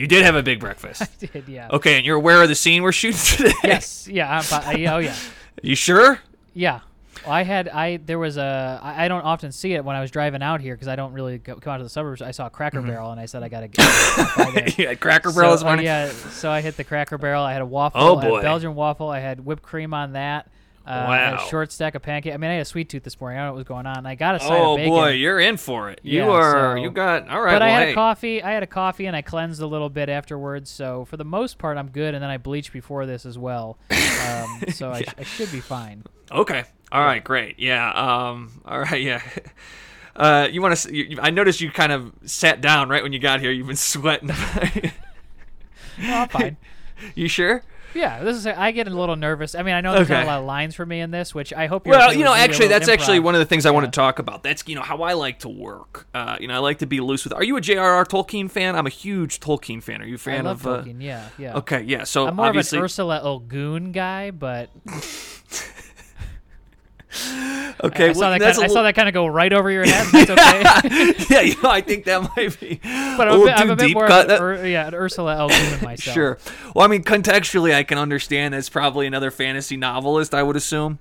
You 0.00 0.06
did 0.06 0.24
have 0.24 0.34
a 0.34 0.42
big 0.42 0.60
breakfast. 0.60 1.02
I 1.22 1.26
did, 1.26 1.46
yeah. 1.46 1.68
Okay, 1.70 1.98
and 1.98 2.06
you're 2.06 2.16
aware 2.16 2.42
of 2.42 2.48
the 2.48 2.54
scene 2.54 2.82
we're 2.82 2.90
shooting 2.90 3.20
today? 3.20 3.52
Yes, 3.62 4.08
yeah. 4.08 4.38
I'm, 4.38 4.44
I, 4.50 4.86
oh 4.86 4.98
yeah, 4.98 5.14
You 5.62 5.76
sure? 5.76 6.20
yeah. 6.54 6.80
Well, 7.22 7.34
I 7.34 7.42
had 7.42 7.68
I 7.68 7.98
there 7.98 8.18
was 8.18 8.38
a 8.38 8.80
I 8.82 9.04
I 9.04 9.08
don't 9.08 9.20
often 9.24 9.52
see 9.52 9.74
it 9.74 9.84
when 9.84 9.94
I 9.94 10.00
was 10.00 10.10
driving 10.10 10.42
out 10.42 10.62
here 10.62 10.74
because 10.74 10.88
I 10.88 10.96
don't 10.96 11.12
really 11.12 11.36
go, 11.36 11.56
come 11.56 11.74
out 11.74 11.76
to 11.76 11.82
the 11.82 11.90
suburbs. 11.90 12.22
I 12.22 12.30
saw 12.30 12.46
a 12.46 12.50
Cracker 12.50 12.80
Barrel 12.80 13.10
and 13.10 13.20
I 13.20 13.26
said 13.26 13.42
I 13.42 13.50
gotta 13.50 13.68
get 13.68 14.78
yeah, 14.78 14.94
Cracker 14.94 15.30
Barrel 15.30 15.50
so, 15.50 15.56
this 15.56 15.64
morning. 15.64 15.86
Uh, 15.86 16.08
yeah, 16.08 16.12
so 16.30 16.50
I 16.50 16.62
hit 16.62 16.78
the 16.78 16.84
Cracker 16.84 17.18
Barrel. 17.18 17.42
I 17.42 17.52
had 17.52 17.60
a 17.60 17.66
waffle. 17.66 18.00
Oh, 18.00 18.16
I 18.16 18.22
had 18.22 18.30
boy. 18.30 18.38
a 18.38 18.42
Belgian 18.42 18.74
waffle. 18.74 19.10
I 19.10 19.18
had 19.18 19.44
whipped 19.44 19.62
cream 19.62 19.92
on 19.92 20.14
that. 20.14 20.48
Uh, 20.86 21.04
Wow. 21.08 21.34
a 21.36 21.48
short 21.48 21.70
stack 21.70 21.94
of 21.94 22.02
pancakes. 22.02 22.34
I 22.34 22.36
mean, 22.38 22.50
I 22.50 22.54
had 22.54 22.62
a 22.62 22.64
sweet 22.64 22.88
tooth 22.88 23.02
this 23.04 23.20
morning. 23.20 23.38
I 23.38 23.42
don't 23.42 23.48
know 23.48 23.52
what 23.52 23.58
was 23.58 23.66
going 23.68 23.86
on. 23.86 24.06
I 24.06 24.14
got 24.14 24.34
a 24.36 24.40
side 24.40 24.50
Oh 24.50 24.72
of 24.72 24.76
bacon. 24.78 24.92
Oh 24.92 24.96
boy, 24.96 25.08
you're 25.10 25.38
in 25.38 25.56
for 25.56 25.90
it. 25.90 26.00
You 26.02 26.20
Yeah, 26.24 26.30
are. 26.30 26.76
so- 26.76 26.82
you 26.82 26.90
got 26.90 27.28
all 27.28 27.40
right. 27.42 27.52
but 27.52 27.62
I 27.62 27.68
had 27.68 27.82
hey. 27.84 27.90
a 27.92 27.94
coffee. 27.94 28.42
I 28.42 28.50
had 28.52 28.62
a 28.62 28.66
coffee 28.66 29.06
and 29.06 29.14
I 29.14 29.22
cleansed 29.22 29.60
a 29.60 29.66
little 29.66 29.90
bit 29.90 30.08
afterwards. 30.08 30.70
So 30.70 31.04
for 31.04 31.16
the 31.16 31.24
most 31.24 31.58
part, 31.58 31.76
I'm 31.76 31.88
good. 31.90 32.14
And 32.14 32.22
then 32.22 32.30
I 32.30 32.38
bleached 32.38 32.72
before 32.72 33.06
this 33.06 33.24
as 33.26 33.38
well. 33.38 33.78
Um, 34.20 34.64
so 34.72 34.90
I, 34.90 35.00
sh- 35.02 35.14
I 35.18 35.22
should 35.22 35.50
be 35.50 35.60
fine. 35.60 36.04
Okay. 36.30 36.64
All 36.92 37.02
right. 37.02 37.24
Great. 37.24 37.58
Yeah. 37.58 37.90
Um. 37.90 38.60
All 38.66 38.78
right. 38.78 39.00
Yeah. 39.02 39.22
Uh, 40.14 40.46
you 40.50 40.60
want 40.60 40.76
to? 40.76 41.18
I 41.22 41.30
noticed 41.30 41.60
you 41.62 41.70
kind 41.70 41.90
of 41.90 42.12
sat 42.26 42.60
down 42.60 42.88
right 42.90 43.02
when 43.02 43.12
you 43.14 43.18
got 43.18 43.40
here. 43.40 43.50
You've 43.50 43.66
been 43.66 43.76
sweating. 43.94 44.28
No, 44.28 46.14
I'm 46.14 46.28
fine. 46.28 46.56
you 47.14 47.28
sure? 47.28 47.62
Yeah, 47.94 48.22
this 48.22 48.36
is. 48.36 48.46
I 48.46 48.70
get 48.72 48.86
a 48.86 48.90
little 48.90 49.16
nervous. 49.16 49.54
I 49.54 49.62
mean, 49.62 49.74
I 49.74 49.80
know 49.80 49.94
there's 49.94 50.08
not 50.08 50.24
a 50.24 50.26
lot 50.26 50.38
of 50.40 50.44
lines 50.46 50.74
for 50.74 50.86
me 50.86 51.00
in 51.00 51.10
this, 51.10 51.34
which 51.34 51.52
I 51.52 51.66
hope. 51.66 51.86
You're 51.86 51.96
Well, 51.96 52.10
okay 52.10 52.18
you 52.18 52.24
know, 52.24 52.30
with 52.32 52.40
maybe 52.40 52.50
a 52.50 52.54
actually, 52.54 52.68
that's 52.68 52.88
actually 52.88 53.20
one 53.20 53.34
of 53.34 53.38
the 53.38 53.44
things 53.46 53.66
I 53.66 53.70
want 53.70 53.86
to 53.86 53.90
talk 53.90 54.18
about. 54.18 54.42
That's 54.42 54.66
you 54.66 54.74
know 54.74 54.82
how 54.82 55.02
I 55.02 55.14
like 55.14 55.40
to 55.40 55.48
work. 55.48 56.06
Uh, 56.14 56.36
you 56.40 56.48
know, 56.48 56.54
I 56.54 56.58
like 56.58 56.78
to 56.78 56.86
be 56.86 57.00
loose 57.00 57.24
with. 57.24 57.32
Are 57.32 57.44
you 57.44 57.56
a 57.56 57.60
J.R.R. 57.60 58.04
Tolkien 58.04 58.50
fan? 58.50 58.76
I'm 58.76 58.86
a 58.86 58.90
huge 58.90 59.40
Tolkien 59.40 59.82
fan. 59.82 60.02
Are 60.02 60.06
you 60.06 60.14
a 60.14 60.16
I 60.16 60.18
fan 60.18 60.44
love 60.44 60.66
of? 60.66 60.80
Uh, 60.80 60.82
Tolkien. 60.84 61.02
Yeah, 61.02 61.28
yeah. 61.38 61.56
okay. 61.58 61.82
Yeah. 61.82 62.04
So 62.04 62.26
I'm 62.26 62.36
more 62.36 62.46
obviously, 62.46 62.78
of 62.78 62.82
an 62.82 62.84
Ursula 62.84 63.40
Guin 63.48 63.92
guy, 63.92 64.30
but 64.30 64.70
okay. 67.84 68.10
I 68.10 68.12
saw 68.12 68.20
well, 68.20 68.30
that. 68.30 68.38
that's 68.40 68.58
Kind 68.58 68.68
a 68.68 68.72
I 68.72 68.74
saw 68.74 68.82
that 68.82 68.94
kind 68.94 69.08
of 69.08 69.14
go 69.14 69.26
right 69.26 69.52
over 69.52 69.70
your 69.70 69.84
head. 69.84 70.06
That's 70.12 70.30
okay. 70.30 71.24
yeah, 71.34 71.40
you 71.40 71.60
know, 71.62 71.70
I 71.70 71.80
think 71.80 72.04
that 72.04 72.22
might 72.36 72.58
be. 72.60 72.76
but 72.82 72.88
a 72.88 72.90
I'm 72.90 73.28
a 73.28 73.30
little 73.30 73.46
bit, 73.46 73.54
I'm 73.58 73.70
a 73.70 73.76
bit 73.76 73.92
more 73.92 74.06
cut. 74.06 74.22
of 74.22 74.28
That- 74.28 74.40
Ur, 74.42 74.66
yeah, 74.66 74.88
an 74.88 74.94
Ursula 74.94 75.36
L. 75.36 75.48
Guin 75.48 75.82
myself. 75.82 76.14
Sure. 76.14 76.38
Well, 76.74 76.84
I 76.84 76.88
mean, 76.88 77.02
contextually, 77.02 77.74
I 77.74 77.82
can 77.82 77.98
understand 77.98 78.54
that's 78.54 78.68
probably 78.68 79.06
another 79.06 79.30
fantasy 79.30 79.76
novelist. 79.76 80.34
I 80.34 80.42
would 80.42 80.56
assume. 80.56 80.98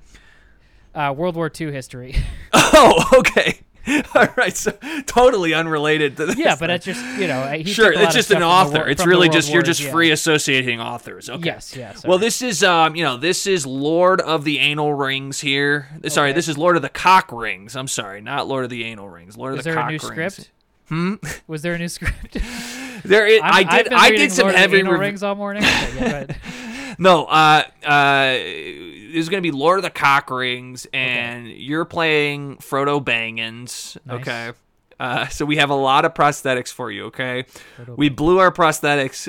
Uh, 0.96 1.14
World 1.16 1.36
War 1.36 1.52
II 1.60 1.72
history. 1.72 2.16
Oh, 2.82 3.04
okay. 3.20 3.60
All 4.16 4.28
right. 4.38 4.56
So 4.56 4.72
totally 5.06 5.54
unrelated 5.54 6.18
to 6.18 6.28
this. 6.28 6.38
yeah, 6.38 6.56
but 6.60 6.70
it's 6.70 6.86
just 6.86 7.04
you 7.20 7.28
know 7.28 7.46
he 7.48 7.64
sure. 7.66 7.92
took 7.92 7.96
a 7.96 8.00
lot 8.00 8.06
It's 8.08 8.16
just 8.16 8.32
an 8.32 8.40
the 8.40 8.46
author. 8.46 8.88
it's 8.88 9.06
really 9.06 9.30
just 9.30 9.52
you're 9.52 9.62
just 9.62 9.82
yeah. 9.82 9.92
free 9.92 10.12
associating 10.12 10.80
authors. 10.80 11.30
Okay. 11.30 11.46
Yes, 11.46 11.76
yes. 11.76 12.06
Well, 12.06 12.18
this 12.18 12.42
is 12.42 12.64
um, 12.64 12.96
you 12.96 13.04
know, 13.04 13.18
this 13.18 13.48
is 13.48 13.66
Lord 13.66 14.22
of 14.22 14.44
the 14.44 14.60
Anal 14.60 14.94
Rings 14.94 15.40
here. 15.40 15.88
Sorry, 16.08 16.30
Okay. 16.30 16.36
this 16.36 16.48
is 16.48 16.58
Lord 16.58 16.76
of 16.76 16.82
the 16.82 16.90
Cock 16.90 17.32
Rings. 17.32 17.76
I'm 17.76 17.88
sorry, 17.88 18.22
not 18.22 18.48
Lord 18.48 18.64
of 18.64 18.70
the 18.70 18.84
Anal 18.86 19.10
Rings. 19.10 19.38
Lord 19.38 19.54
Is 19.54 19.60
of 19.60 19.64
the 19.66 19.70
there 19.72 19.80
a 19.80 19.82
Cock 19.82 19.92
new 19.92 20.16
Rings. 20.16 20.34
script? 20.34 20.52
Hmm. 20.90 21.14
Was 21.48 21.62
there 21.62 21.74
a 21.74 21.78
new 21.78 21.88
script? 21.90 22.38
There, 23.06 23.26
is, 23.26 23.40
I 23.42 23.64
did. 23.64 23.94
I 23.94 24.10
did 24.10 24.30
some 24.30 24.48
Lord 24.48 24.56
heavy 24.58 24.80
Anal 24.80 24.96
rings 24.96 25.24
all 25.24 25.34
morning. 25.34 25.64
Okay, 25.64 25.96
yeah. 25.96 26.36
No, 27.00 27.26
uh, 27.26 27.64
uh, 27.84 28.32
there's 29.14 29.30
gonna 29.30 29.42
be 29.42 29.52
Lord 29.52 29.80
of 29.80 29.84
the 29.84 29.90
Cock 29.90 30.30
Rings, 30.30 30.86
and 30.94 31.48
you're 31.48 31.86
playing 31.86 32.58
Frodo 32.58 33.04
Bangans. 33.04 33.98
Nice. 34.06 34.22
Okay. 34.22 34.52
Uh, 35.00 35.28
so 35.30 35.46
we 35.46 35.56
have 35.56 35.70
a 35.70 35.76
lot 35.76 36.04
of 36.04 36.14
prosthetics 36.14 36.74
for 36.74 36.92
you. 36.92 37.06
Okay. 37.06 37.46
Frodo 37.78 37.98
We 37.98 38.10
blew 38.10 38.40
our 38.40 38.52
prosthetics. 38.52 39.28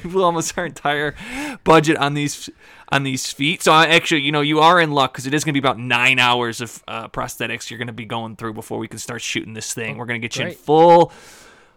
we 0.04 0.10
blew 0.10 0.22
almost 0.22 0.56
our 0.58 0.66
entire 0.66 1.14
budget 1.64 1.96
on 1.96 2.12
these 2.12 2.50
on 2.90 3.04
these 3.04 3.32
feet. 3.32 3.62
So 3.62 3.72
I 3.72 3.86
actually, 3.86 4.20
you 4.20 4.32
know, 4.32 4.42
you 4.42 4.60
are 4.60 4.78
in 4.78 4.92
luck 4.92 5.14
because 5.14 5.26
it 5.26 5.32
is 5.32 5.44
gonna 5.44 5.54
be 5.54 5.58
about 5.58 5.78
nine 5.78 6.18
hours 6.18 6.60
of 6.60 6.84
uh, 6.86 7.08
prosthetics 7.08 7.70
you're 7.70 7.78
gonna 7.78 7.92
be 7.94 8.04
going 8.04 8.36
through 8.36 8.52
before 8.52 8.76
we 8.78 8.86
can 8.86 8.98
start 8.98 9.22
shooting 9.22 9.54
this 9.54 9.72
thing. 9.72 9.96
We're 9.96 10.04
gonna 10.04 10.18
get 10.18 10.36
you 10.36 10.44
in 10.44 10.52
full 10.52 11.10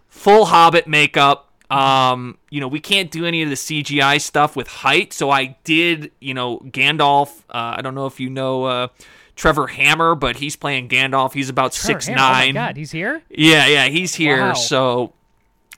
full 0.10 0.46
Hobbit 0.46 0.86
makeup. 0.88 1.50
Um, 1.70 2.38
you 2.50 2.60
know, 2.62 2.68
we 2.68 2.80
can't 2.80 3.10
do 3.12 3.26
any 3.26 3.42
of 3.44 3.50
the 3.50 3.56
CGI 3.56 4.22
stuff 4.22 4.56
with 4.56 4.68
height, 4.68 5.14
so 5.14 5.30
I 5.32 5.58
did, 5.64 6.12
you 6.22 6.34
know, 6.34 6.60
Gandalf. 6.60 7.30
Uh, 7.50 7.76
I 7.78 7.82
don't 7.82 7.96
know 7.96 8.06
if 8.06 8.20
you 8.20 8.30
know 8.30 8.66
uh, 8.66 8.88
Trevor 9.36 9.68
Hammer, 9.68 10.16
but 10.16 10.36
he's 10.38 10.56
playing 10.56 10.90
Gandalf. 10.90 11.34
He's 11.34 11.50
about 11.50 11.74
Trevor 11.74 12.00
six 12.02 12.08
Hammer, 12.08 12.18
nine. 12.18 12.58
Oh 12.58 12.62
my 12.62 12.68
God, 12.68 12.78
he's 12.78 12.92
here. 12.92 13.22
Yeah, 13.30 13.66
yeah, 13.68 13.86
he's 13.88 14.14
here. 14.16 14.40
Wow. 14.40 14.54
So 14.54 15.14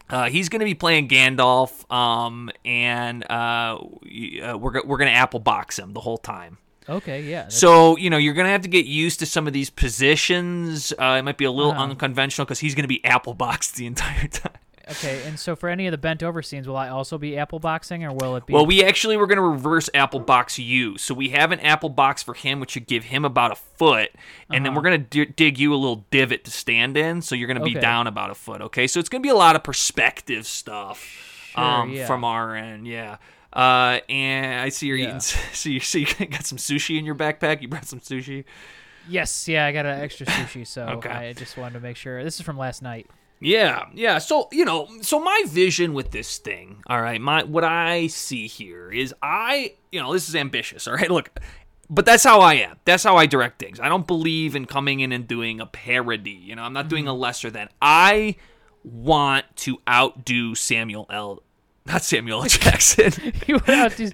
uh, 0.10 0.30
he's 0.30 0.50
going 0.50 0.60
to 0.60 0.66
be 0.66 0.76
playing 0.76 1.08
Gandalf, 1.08 1.90
um, 1.92 2.50
and 2.66 3.24
uh, 3.30 3.78
uh, 3.78 4.58
we're 4.58 4.82
we're 4.86 4.98
going 4.98 5.10
to 5.12 5.18
apple 5.18 5.40
box 5.40 5.80
him 5.80 5.94
the 5.94 6.02
whole 6.02 6.18
time. 6.18 6.58
Okay, 6.90 7.24
yeah. 7.24 7.48
So 7.50 7.98
you 7.98 8.10
know 8.10 8.18
you're 8.18 8.34
going 8.34 8.46
to 8.46 8.52
have 8.52 8.62
to 8.62 8.70
get 8.70 8.86
used 8.86 9.20
to 9.20 9.26
some 9.26 9.48
of 9.48 9.54
these 9.54 9.70
positions. 9.70 10.94
Uh, 10.94 11.18
it 11.20 11.24
might 11.24 11.38
be 11.38 11.46
a 11.46 11.52
little 11.52 11.72
Uh-huh. 11.72 11.84
unconventional 11.84 12.46
because 12.46 12.60
he's 12.60 12.76
going 12.76 12.84
to 12.84 12.88
be 12.90 13.04
apple 13.04 13.34
boxed 13.34 13.76
the 13.76 13.86
entire 13.86 14.28
time. 14.32 14.52
Okay, 14.92 15.22
and 15.26 15.40
so 15.40 15.56
for 15.56 15.70
any 15.70 15.88
of 15.88 15.92
the 15.92 15.98
bent 15.98 16.24
over 16.24 16.42
scenes, 16.42 16.68
will 16.68 16.78
I 16.78 16.90
also 16.90 17.18
be 17.18 17.38
apple 17.38 17.60
boxing, 17.60 18.04
or 18.04 18.14
will 18.14 18.36
it 18.36 18.46
be? 18.46 18.54
Well, 18.54 18.66
we 18.66 18.84
actually 18.84 19.18
were 19.18 19.28
going 19.28 19.38
to 19.38 19.42
reverse 19.44 19.90
apple 19.94 20.20
box 20.20 20.58
you. 20.60 20.98
So 20.98 21.14
we 21.14 21.30
have 21.30 21.52
an 21.52 21.60
apple 21.60 21.90
box 21.90 22.24
for 22.24 22.34
him, 22.34 22.60
which 22.60 22.72
should 22.72 22.88
give 22.88 23.06
him 23.06 23.26
about 23.26 23.52
a 23.52 23.56
foot, 23.56 24.12
and 24.50 24.66
then 24.66 24.72
Uh-huh. 24.72 24.76
we're 24.82 24.90
going 24.90 25.04
to 25.06 25.26
d- 25.26 25.34
dig 25.36 25.60
you 25.60 25.74
a 25.74 25.78
little 25.78 26.06
divot 26.12 26.44
to 26.46 26.52
stand 26.52 26.98
in. 26.98 27.22
So 27.22 27.36
you're 27.36 27.48
going 27.48 27.60
to 27.60 27.64
be 27.64 27.72
Okay. 27.72 27.80
down 27.82 28.08
about 28.08 28.30
a 28.30 28.36
foot. 28.36 28.62
Okay, 28.62 28.88
so 28.88 29.00
it's 29.00 29.10
going 29.10 29.22
to 29.22 29.26
be 29.26 29.32
a 29.32 29.36
lot 29.36 29.56
of 29.56 29.64
perspective 29.64 30.46
stuff 30.46 31.52
um, 31.56 31.92
yeah. 31.92 32.06
from 32.08 32.24
our 32.24 32.56
end. 32.56 32.88
Yeah. 32.88 33.18
Uh, 33.54 34.00
and 34.10 34.62
I 34.62 34.70
see 34.70 34.88
you're 34.88 34.98
Yeah. 34.98 35.08
eating. 35.18 35.20
So 35.54 35.70
you 35.70 35.80
see 35.80 36.08
you 36.20 36.26
got 36.28 36.46
some 36.46 36.58
sushi 36.58 36.98
in 37.00 37.06
your 37.06 37.16
backpack. 37.16 37.62
You 37.62 37.68
brought 37.68 37.86
some 37.86 38.00
sushi. 38.00 38.44
yes, 39.10 39.48
yeah, 39.48 39.66
I 39.66 39.72
got 39.72 39.86
an 39.86 40.00
extra 40.02 40.26
sushi, 40.28 40.68
so 40.68 40.84
Okay. 40.98 41.10
I 41.10 41.34
just 41.34 41.58
wanted 41.58 41.74
to 41.76 41.80
make 41.80 41.96
sure. 41.98 42.24
This 42.24 42.36
is 42.40 42.42
from 42.46 42.58
last 42.58 42.82
night. 42.82 43.08
Yeah, 43.40 43.86
yeah. 43.94 44.18
So 44.18 44.48
you 44.52 44.66
know, 44.66 44.90
so 45.02 45.20
my 45.20 45.44
vision 45.48 45.94
with 45.94 46.12
this 46.12 46.38
thing, 46.38 46.82
all 46.88 47.02
right, 47.02 47.22
my 47.22 47.44
what 47.44 47.64
I 47.64 48.08
see 48.08 48.48
here 48.48 48.92
is 48.92 49.14
I, 49.22 49.74
you 49.92 50.00
know, 50.00 50.14
this 50.14 50.28
is 50.28 50.36
ambitious, 50.36 50.88
all 50.88 50.96
right. 50.96 51.12
Look, 51.18 51.32
but 51.90 52.06
that's 52.06 52.24
how 52.24 52.42
I 52.42 52.56
am. 52.56 52.78
That's 52.86 53.04
how 53.04 53.16
I 53.16 53.26
direct 53.26 53.60
things. 53.60 53.80
I 53.80 53.90
don't 53.90 54.08
believe 54.08 54.56
in 54.56 54.66
coming 54.66 55.00
in 55.00 55.12
and 55.12 55.28
doing 55.28 55.62
a 55.62 55.66
parody. 55.66 56.32
You 56.32 56.56
know, 56.56 56.64
I'm 56.64 56.74
not 56.74 56.90
doing 56.90 57.06
mm-hmm. 57.06 57.12
a 57.12 57.20
lesser 57.20 57.50
than. 57.50 57.70
I 57.82 58.36
want 58.84 59.46
to 59.58 59.78
outdo 59.88 60.56
Samuel 60.56 61.06
L. 61.10 61.44
Not 61.88 62.04
Samuel 62.04 62.44
L. 62.44 62.50
Jackson. 62.50 63.12
He 63.46 63.54
went 63.54 63.70
out 63.70 63.92
to- 63.94 64.12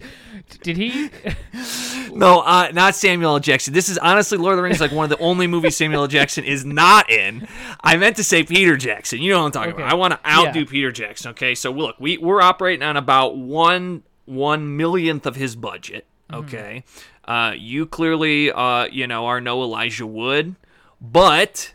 Did 0.61 0.77
he? 0.77 1.09
no, 2.11 2.41
uh, 2.41 2.69
not 2.73 2.95
Samuel 2.95 3.33
L. 3.33 3.39
Jackson. 3.39 3.73
This 3.73 3.89
is 3.89 3.97
honestly 3.97 4.37
Lord 4.37 4.53
of 4.53 4.57
the 4.57 4.63
Rings, 4.63 4.79
like 4.79 4.91
one 4.91 5.05
of 5.05 5.09
the 5.17 5.23
only 5.23 5.47
movies 5.47 5.75
Samuel 5.77 6.01
L. 6.03 6.07
Jackson 6.07 6.43
is 6.43 6.63
not 6.65 7.09
in. 7.09 7.47
I 7.83 7.97
meant 7.97 8.15
to 8.17 8.23
say 8.23 8.43
Peter 8.43 8.77
Jackson. 8.77 9.21
You 9.21 9.31
know 9.31 9.39
what 9.39 9.45
I'm 9.47 9.51
talking 9.51 9.73
Okay. 9.73 9.81
about. 9.83 9.91
I 9.91 9.95
want 9.95 10.13
to 10.13 10.29
outdo 10.29 10.59
Yeah. 10.61 10.65
Peter 10.69 10.91
Jackson. 10.91 11.31
Okay, 11.31 11.55
so 11.55 11.71
look, 11.71 11.95
we 11.99 12.17
we're 12.17 12.41
operating 12.41 12.83
on 12.83 12.97
about 12.97 13.37
one 13.37 14.03
one 14.25 14.77
millionth 14.77 15.25
of 15.25 15.35
his 15.35 15.55
budget. 15.55 16.05
Mm-hmm. 16.29 16.43
Okay, 16.45 16.83
uh, 17.25 17.53
you 17.57 17.85
clearly, 17.85 18.51
uh, 18.51 18.85
you 18.85 19.07
know, 19.07 19.25
are 19.25 19.41
no 19.41 19.61
Elijah 19.63 20.05
Wood, 20.07 20.55
but 21.01 21.73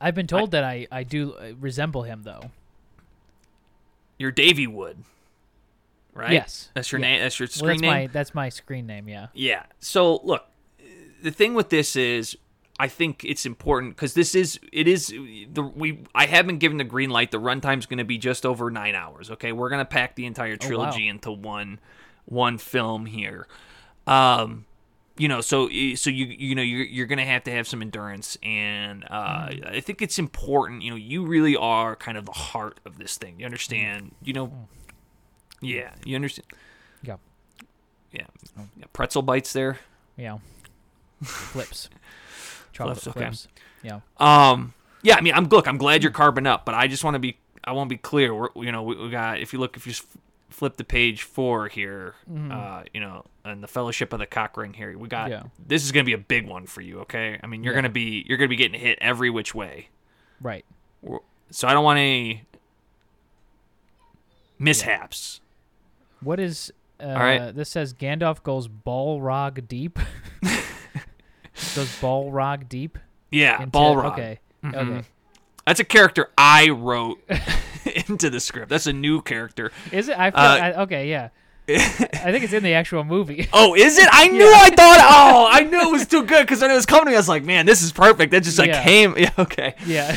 I've 0.00 0.14
been 0.14 0.26
told 0.26 0.50
that 0.52 0.64
I 0.64 0.86
I 0.90 1.02
do 1.02 1.34
uh, 1.34 1.52
resemble 1.60 2.02
him 2.04 2.22
though. 2.24 2.50
You're 4.18 4.30
Davy 4.32 4.66
Wood, 4.66 4.98
right? 6.12 6.32
Yes. 6.32 6.70
that's 6.74 6.90
your 6.92 7.00
Yeah. 7.00 7.06
name. 7.08 7.20
That's 7.22 7.38
your 7.38 7.46
Well, 7.46 7.52
screen 7.52 7.68
that's 7.70 7.80
name. 7.82 7.90
my 7.90 8.06
that's 8.08 8.34
my 8.34 8.48
screen 8.48 8.86
name. 8.86 9.08
Yeah. 9.08 9.26
Yeah. 9.34 9.64
So 9.80 10.16
look, 10.24 10.46
the 11.22 11.30
thing 11.30 11.54
with 11.54 11.70
this 11.70 11.96
is, 11.96 12.36
I 12.78 12.88
think 12.88 13.24
it's 13.24 13.46
important 13.46 13.94
because 13.96 14.14
this 14.14 14.34
is 14.34 14.58
it 14.72 14.88
is 14.88 15.08
the 15.08 15.62
we 15.62 16.00
I 16.14 16.26
have 16.26 16.46
been 16.46 16.58
given 16.58 16.78
the 16.78 16.84
green 16.84 17.10
light. 17.10 17.30
The 17.30 17.38
runtime's 17.40 17.86
going 17.86 17.98
to 17.98 18.04
be 18.04 18.18
just 18.18 18.44
over 18.44 18.70
nine 18.70 18.94
hours. 18.94 19.30
Okay, 19.30 19.52
we're 19.52 19.68
going 19.68 19.78
to 19.80 19.84
pack 19.84 20.14
the 20.16 20.26
entire 20.26 20.52
Oh, 20.54 20.58
wow. 20.60 20.66
trilogy 20.68 21.08
into 21.08 21.30
one 21.30 21.78
one 22.26 22.58
film 22.58 23.06
here. 23.06 23.46
Um, 24.06 24.64
you 25.16 25.28
know, 25.28 25.40
so 25.40 25.68
so 25.68 26.10
you 26.10 26.26
you 26.26 26.54
know 26.54 26.62
you're 26.62 26.84
you're 26.84 27.06
gonna 27.06 27.24
have 27.24 27.44
to 27.44 27.50
have 27.52 27.68
some 27.68 27.82
endurance, 27.82 28.36
and 28.42 29.04
uh, 29.10 29.48
Mm-hmm. 29.48 29.74
I 29.76 29.80
think 29.80 30.02
it's 30.02 30.18
important. 30.18 30.82
You 30.82 30.90
know, 30.90 30.96
you 30.96 31.24
really 31.26 31.56
are 31.56 31.94
kind 31.96 32.18
of 32.18 32.26
the 32.26 32.32
heart 32.32 32.80
of 32.84 32.98
this 32.98 33.16
thing. 33.16 33.38
You 33.38 33.46
understand? 33.46 34.14
You 34.22 34.32
know, 34.32 34.52
yeah, 35.60 35.94
you 36.04 36.16
understand. 36.16 36.46
Yeah. 37.02 37.16
Yeah, 38.12 38.26
yeah 38.76 38.84
pretzel 38.92 39.22
bites 39.22 39.52
there. 39.52 39.78
Yeah. 40.16 40.38
Flips. 41.22 41.88
Chocolate 42.72 42.98
Flips, 42.98 43.16
okay. 43.16 43.26
flips. 43.26 43.48
Yeah. 43.82 44.00
Um, 44.18 44.74
yeah, 45.02 45.16
I 45.16 45.20
mean, 45.20 45.34
I'm 45.34 45.48
look, 45.48 45.68
I'm 45.68 45.78
glad 45.78 46.02
you're 46.02 46.12
carbon 46.12 46.46
up, 46.46 46.64
but 46.64 46.74
I 46.74 46.88
just 46.88 47.04
want 47.04 47.14
to 47.14 47.20
be, 47.20 47.36
I 47.62 47.72
want 47.72 47.88
to 47.88 47.94
be 47.94 47.98
clear. 47.98 48.34
We're, 48.34 48.48
you 48.56 48.72
know, 48.72 48.82
we, 48.82 48.96
we 48.96 49.10
got 49.10 49.38
if 49.38 49.52
you 49.52 49.60
look, 49.60 49.76
if 49.76 49.86
you 49.86 49.92
flip 50.50 50.76
the 50.76 50.84
page 50.84 51.22
four 51.22 51.68
here, 51.68 52.14
uh, 52.50 52.82
you 52.92 53.00
know, 53.00 53.24
and 53.44 53.62
the 53.62 53.68
Fellowship 53.68 54.12
of 54.12 54.18
the 54.20 54.26
Cock 54.26 54.56
Ring 54.56 54.72
here, 54.72 54.96
we 54.96 55.08
got. 55.08 55.30
Yeah. 55.30 55.42
This 55.66 55.84
is 55.84 55.92
gonna 55.92 56.04
be 56.04 56.12
a 56.14 56.18
big 56.18 56.46
one 56.48 56.66
for 56.66 56.80
you, 56.80 57.00
okay? 57.00 57.38
I 57.42 57.46
mean, 57.46 57.62
you're 57.62 57.74
Yeah. 57.74 57.78
gonna 57.82 57.90
be, 57.92 58.24
you're 58.28 58.38
gonna 58.38 58.48
be 58.48 58.56
getting 58.56 58.80
hit 58.80 58.98
every 59.00 59.30
which 59.30 59.54
way. 59.54 59.88
Right. 60.40 60.64
So 61.50 61.68
I 61.68 61.72
don't 61.74 61.84
want 61.84 61.98
any 61.98 62.44
mishaps. 64.58 65.40
What 66.20 66.40
is 66.40 66.72
uh 67.00 67.06
right. 67.16 67.54
this 67.54 67.68
says 67.70 67.92
Gandalf 67.92 68.42
goes 68.42 68.68
Balrog 68.68 69.66
deep. 69.68 69.98
goes 70.42 71.88
Balrog 72.00 72.68
deep 72.68 72.98
Yeah, 73.30 73.62
into 73.62 73.78
Balrog. 73.78 74.12
Okay. 74.12 74.40
Mhm. 74.64 74.74
Okay. 74.74 75.06
That's 75.66 75.80
a 75.80 75.84
character 75.84 76.30
I 76.38 76.70
wrote 76.70 77.18
into 78.08 78.30
the 78.30 78.40
script. 78.40 78.68
That's 78.70 78.86
a 78.86 78.92
new 78.92 79.20
character. 79.22 79.70
Is 79.92 80.08
it 80.08 80.18
I 80.18 80.30
feel 80.30 80.40
Uh, 80.40 80.58
I, 80.58 80.82
okay, 80.82 81.10
yeah. 81.10 81.28
I 81.68 82.30
think 82.30 82.44
it's 82.44 82.52
in 82.52 82.62
the 82.62 82.74
actual 82.74 83.04
movie. 83.04 83.48
Oh, 83.52 83.74
is 83.74 83.96
it? 83.98 84.08
I 84.12 84.28
knew. 84.28 84.44
Yeah. 84.44 84.52
I 84.62 84.70
thought. 84.70 84.98
Oh, 85.00 85.48
I 85.50 85.60
knew 85.64 85.80
it 85.80 85.90
was 85.92 86.06
too 86.06 86.24
good 86.24 86.42
because 86.46 86.60
when 86.60 86.70
it 86.70 86.74
was 86.74 86.86
coming 86.86 87.04
to 87.06 87.10
me, 87.10 87.16
I 87.16 87.18
was 87.18 87.28
like, 87.28 87.44
"Man, 87.44 87.64
this 87.66 87.82
is 87.82 87.92
perfect." 87.92 88.32
That 88.32 88.42
just 88.42 88.58
like 88.58 88.68
Yeah. 88.68 88.82
came. 88.84 89.14
Yeah. 89.18 89.30
Okay. 89.38 89.74
yeah. 89.86 90.16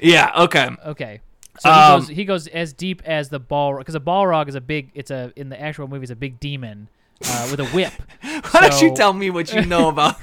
Yeah. 0.00 0.30
Okay. 0.44 0.68
Okay. 0.86 1.20
So 1.58 1.70
Um, 1.70 2.00
he 2.00 2.06
goes 2.06 2.08
he 2.08 2.24
goes 2.24 2.46
as 2.46 2.72
deep 2.72 3.02
as 3.04 3.28
the 3.28 3.38
ball 3.38 3.76
because 3.76 3.94
a 3.94 4.00
Balrog 4.00 4.48
is 4.48 4.54
a 4.54 4.60
big 4.62 4.90
it's 4.94 5.10
a 5.10 5.32
in 5.36 5.50
the 5.50 5.60
actual 5.60 5.88
movie 5.88 6.04
it's 6.04 6.10
a 6.10 6.16
big 6.16 6.40
demon 6.40 6.88
uh, 7.26 7.48
with 7.50 7.60
a 7.60 7.66
whip. 7.66 7.92
Why 8.50 8.68
don't 8.68 8.80
you 8.82 8.94
tell 8.94 9.12
me 9.12 9.30
what 9.30 9.52
you 9.52 9.64
know 9.64 9.88
about? 9.94 10.20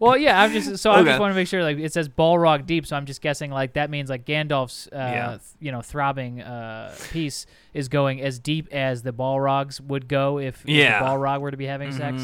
Well, 0.00 0.16
yeah, 0.16 0.40
I'm 0.42 0.52
just 0.52 0.82
so 0.82 0.90
I 0.90 1.02
just 1.02 1.20
want 1.20 1.30
to 1.32 1.34
make 1.34 1.48
sure 1.48 1.62
like 1.62 1.78
it 1.78 1.92
says 1.92 2.08
Balrog 2.08 2.66
deep, 2.66 2.86
so 2.86 2.96
I'm 2.96 3.06
just 3.06 3.20
guessing 3.22 3.50
like 3.50 3.74
that 3.74 3.90
means 3.90 4.10
like 4.10 4.24
Gandalf's 4.24 4.86
uh, 4.88 4.96
Yeah. 4.96 5.28
th- 5.30 5.40
you 5.60 5.72
know 5.72 5.80
throbbing 5.82 6.40
uh, 6.42 6.94
piece 7.10 7.46
is 7.74 7.88
going 7.88 8.20
as 8.20 8.38
deep 8.38 8.68
as 8.72 9.02
the 9.02 9.12
Balrogs 9.12 9.80
would 9.80 10.08
go 10.08 10.38
if, 10.38 10.62
if 10.62 10.68
Yeah. 10.70 10.98
the 11.00 11.04
Balrog 11.06 11.40
were 11.40 11.50
to 11.50 11.56
be 11.56 11.66
having 11.66 11.92
sex. 11.92 12.22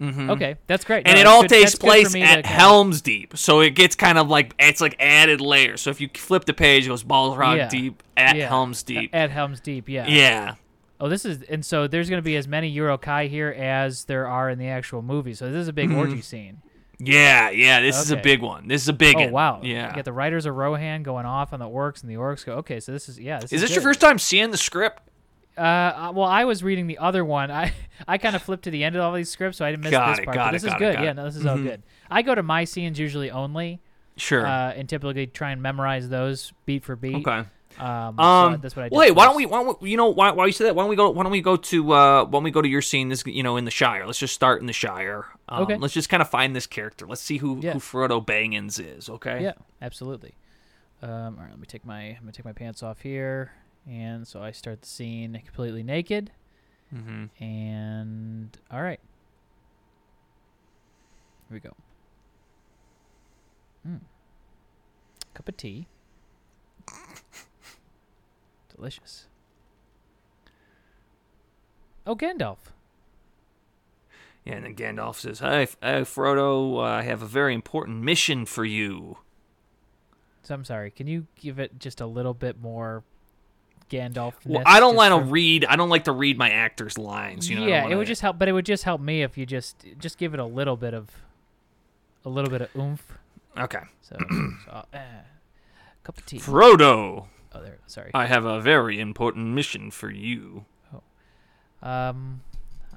Mhm. 0.00 0.30
Okay, 0.30 0.56
that's 0.66 0.84
great. 0.86 1.06
and 1.06 1.16
No, 1.16 1.20
it 1.20 1.26
all 1.26 1.42
good- 1.42 1.50
takes 1.50 1.72
that's 1.72 1.74
good 1.74 2.06
for 2.06 2.10
place 2.10 2.14
at 2.16 2.46
Helm's 2.46 3.02
Deep, 3.02 3.36
so 3.36 3.60
it 3.60 3.74
gets 3.74 3.94
kind 3.94 4.16
of 4.16 4.28
like 4.30 4.54
it's 4.58 4.80
like 4.80 4.96
added 4.98 5.40
layers. 5.42 5.82
So 5.82 5.90
if 5.90 6.00
you 6.00 6.08
flip 6.14 6.46
the 6.46 6.54
page, 6.54 6.86
it 6.86 6.88
goes 6.88 7.04
Balrog 7.04 7.56
Yeah. 7.58 7.68
Deep 7.68 8.02
at 8.16 8.34
Yeah. 8.34 8.48
Helm's 8.48 8.82
Deep. 8.82 9.10
At 9.14 9.30
Helm's 9.30 9.60
Deep, 9.60 9.88
yeah. 9.90 10.06
yeah. 10.08 10.54
Oh, 11.00 11.08
this 11.08 11.24
is 11.24 11.42
and 11.42 11.64
so 11.64 11.86
there's 11.86 12.10
going 12.10 12.18
to 12.18 12.24
be 12.24 12.36
as 12.36 12.46
many 12.46 12.68
Uruk-hai 12.68 13.26
here 13.28 13.48
as 13.56 14.04
there 14.04 14.26
are 14.28 14.50
in 14.50 14.58
the 14.58 14.68
actual 14.68 15.00
movie. 15.02 15.34
So 15.34 15.50
this 15.50 15.62
is 15.62 15.68
a 15.68 15.72
big 15.72 15.88
Mm-hmm. 15.88 15.98
orgy 15.98 16.20
scene. 16.20 16.60
Yeah. 16.98 17.48
Yeah. 17.50 17.80
This 17.80 17.98
is 17.98 18.10
a 18.10 18.16
big 18.18 18.42
one. 18.42 18.68
This 18.68 18.82
is 18.82 18.88
a 18.88 18.92
big 18.92 19.16
Oh 19.16 19.20
one. 19.20 19.32
wow! 19.32 19.60
Yeah. 19.62 19.88
You 19.88 19.96
got 19.96 20.04
the 20.04 20.12
Riders 20.12 20.44
of 20.44 20.54
Rohan 20.54 21.02
going 21.02 21.24
off 21.24 21.52
on 21.54 21.58
the 21.60 21.64
orcs, 21.68 22.02
and 22.02 22.10
the 22.10 22.16
orcs 22.16 22.44
go. 22.44 22.54
Okay, 22.56 22.78
so 22.80 22.92
this 22.92 23.08
is 23.08 23.18
yeah. 23.18 23.38
This 23.40 23.52
is 23.52 23.62
is, 23.62 23.68
this 23.70 23.76
your 23.76 23.82
first 23.82 24.00
time 24.02 24.18
seeing 24.18 24.50
the 24.50 24.58
script? 24.58 25.00
Uh, 25.56 25.60
uh, 25.62 26.12
well, 26.14 26.26
I 26.28 26.44
was 26.44 26.62
reading 26.62 26.86
the 26.86 26.98
other 26.98 27.24
one. 27.24 27.50
I 27.62 27.72
I 28.06 28.18
kind 28.18 28.36
of 28.36 28.42
flipped 28.42 28.64
to 28.64 28.70
the 28.70 28.84
end 28.84 28.96
of 28.96 29.02
all 29.02 29.14
these 29.14 29.30
scripts, 29.30 29.56
so 29.56 29.64
I 29.64 29.70
didn't 29.70 29.84
miss 29.84 29.90
Got 29.92 30.10
this 30.10 30.18
it, 30.20 30.24
part. 30.26 30.34
got 30.36 30.44
but 30.46 30.54
it, 30.54 30.60
this 30.60 30.64
is 30.64 30.74
it, 30.74 30.78
good. 30.78 30.94
got 30.96 31.04
yeah, 31.04 31.12
no, 31.14 31.24
this 31.24 31.36
is 31.36 31.46
all 31.46 31.56
Mhm. 31.56 31.62
good. 31.64 31.82
I 32.10 32.20
go 32.20 32.34
to 32.34 32.42
my 32.42 32.64
scenes 32.64 32.98
usually 32.98 33.30
only, 33.30 33.80
Sure. 34.16 34.46
uh, 34.46 34.72
and 34.72 34.86
typically 34.86 35.26
try 35.26 35.52
and 35.52 35.62
memorize 35.62 36.10
those 36.10 36.52
beat 36.66 36.84
for 36.84 36.96
beat. 36.96 37.26
okay. 37.26 37.48
Um, 37.78 38.16
so 38.16 38.22
Um, 38.22 38.58
that's 38.60 38.74
what 38.76 38.82
I 38.84 38.88
did. 38.88 38.96
well, 38.96 39.06
hey, 39.06 39.10
why 39.12 39.24
don't 39.26 39.36
we? 39.36 39.46
Why 39.46 39.62
don't 39.62 39.80
we? 39.80 39.90
You 39.90 39.96
know, 39.96 40.08
why? 40.08 40.32
Why 40.32 40.46
you 40.46 40.52
say 40.52 40.64
that? 40.64 40.74
Why 40.74 40.82
don't 40.82 40.90
we 40.90 40.96
go? 40.96 41.10
Why 41.10 41.22
don't 41.22 41.32
we 41.32 41.40
go 41.40 41.56
to? 41.56 41.92
Uh, 41.92 42.24
why 42.24 42.30
don't 42.30 42.42
we 42.42 42.50
go 42.50 42.60
to 42.60 42.68
your 42.68 42.82
scene? 42.82 43.08
This, 43.08 43.24
you 43.26 43.42
know, 43.42 43.56
in 43.56 43.64
the 43.64 43.70
Shire. 43.70 44.04
Let's 44.06 44.18
just 44.18 44.34
start 44.34 44.60
in 44.60 44.66
the 44.66 44.72
Shire. 44.72 45.26
Um, 45.48 45.62
Okay. 45.62 45.76
Let's 45.76 45.94
just 45.94 46.08
kind 46.08 46.20
of 46.20 46.28
find 46.28 46.54
this 46.54 46.66
character. 46.66 47.06
Let's 47.06 47.22
see 47.22 47.38
who 47.38 47.58
Yeah. 47.60 47.72
who 47.72 47.78
Frodo 47.78 48.24
Bangins 48.24 48.78
is. 48.84 49.08
Okay. 49.08 49.42
Yeah, 49.42 49.52
absolutely. 49.80 50.34
Um, 51.02 51.10
all 51.38 51.42
right, 51.44 51.50
let 51.50 51.58
me 51.58 51.66
take 51.66 51.84
my 51.86 52.00
I'm 52.08 52.20
gonna 52.20 52.32
take 52.32 52.44
my 52.44 52.52
pants 52.52 52.82
off 52.82 53.00
here, 53.00 53.52
and 53.88 54.26
so 54.28 54.42
I 54.42 54.50
start 54.50 54.82
the 54.82 54.88
scene 54.88 55.40
completely 55.44 55.82
naked. 55.82 56.32
Mm-hmm. 56.94 57.42
And 57.42 58.58
all 58.70 58.82
right, 58.82 59.00
here 61.48 61.54
we 61.54 61.60
go. 61.60 61.74
Mm. 63.88 64.00
Cup 65.32 65.48
of 65.48 65.56
tea. 65.56 65.86
Delicious. 68.80 69.26
Oh, 72.06 72.16
Gandalf. 72.16 72.56
Yeah, 74.42 74.54
and 74.54 74.64
then 74.64 74.74
Gandalf 74.74 75.16
says, 75.16 75.40
"Hi, 75.40 75.64
uh, 75.82 76.00
Frodo. 76.06 76.78
Uh, 76.78 76.80
I 76.80 77.02
have 77.02 77.20
a 77.20 77.26
very 77.26 77.54
important 77.54 78.00
mission 78.00 78.46
for 78.46 78.64
you." 78.64 79.18
So 80.42 80.54
I'm 80.54 80.64
sorry. 80.64 80.90
Can 80.90 81.06
you 81.06 81.26
give 81.38 81.58
it 81.58 81.78
just 81.78 82.00
a 82.00 82.06
little 82.06 82.32
bit 82.32 82.58
more 82.58 83.04
Gandalf? 83.90 84.32
Well, 84.46 84.62
I 84.64 84.80
don't 84.80 84.96
want 84.96 85.12
to 85.12 85.30
read. 85.30 85.66
I 85.66 85.76
don't 85.76 85.90
like 85.90 86.04
to 86.04 86.12
read 86.12 86.38
my 86.38 86.48
actors' 86.48 86.96
lines. 86.96 87.50
You 87.50 87.56
know. 87.56 87.66
Yeah, 87.66 87.80
it 87.80 87.82
wanna- 87.82 87.98
would 87.98 88.06
just 88.06 88.22
help, 88.22 88.38
but 88.38 88.48
it 88.48 88.52
would 88.52 88.64
just 88.64 88.84
help 88.84 89.02
me 89.02 89.22
if 89.22 89.36
you 89.36 89.44
just 89.44 89.84
just 89.98 90.16
give 90.16 90.32
it 90.32 90.40
a 90.40 90.46
little 90.46 90.78
bit 90.78 90.94
of 90.94 91.10
a 92.24 92.30
little 92.30 92.50
bit 92.50 92.62
of 92.62 92.74
oomph. 92.74 93.18
Okay. 93.58 93.82
So, 94.00 94.16
so 94.64 94.86
uh, 94.94 94.98
cup 96.02 96.16
of 96.16 96.24
tea. 96.24 96.38
Frodo, 96.38 97.26
Oh, 97.52 97.62
there. 97.62 97.78
Sorry. 97.86 98.10
I 98.14 98.26
have 98.26 98.44
a 98.44 98.60
very 98.60 99.00
important 99.00 99.48
mission 99.48 99.90
for 99.90 100.10
you. 100.10 100.64
Oh. 100.94 101.88
Um, 101.88 102.42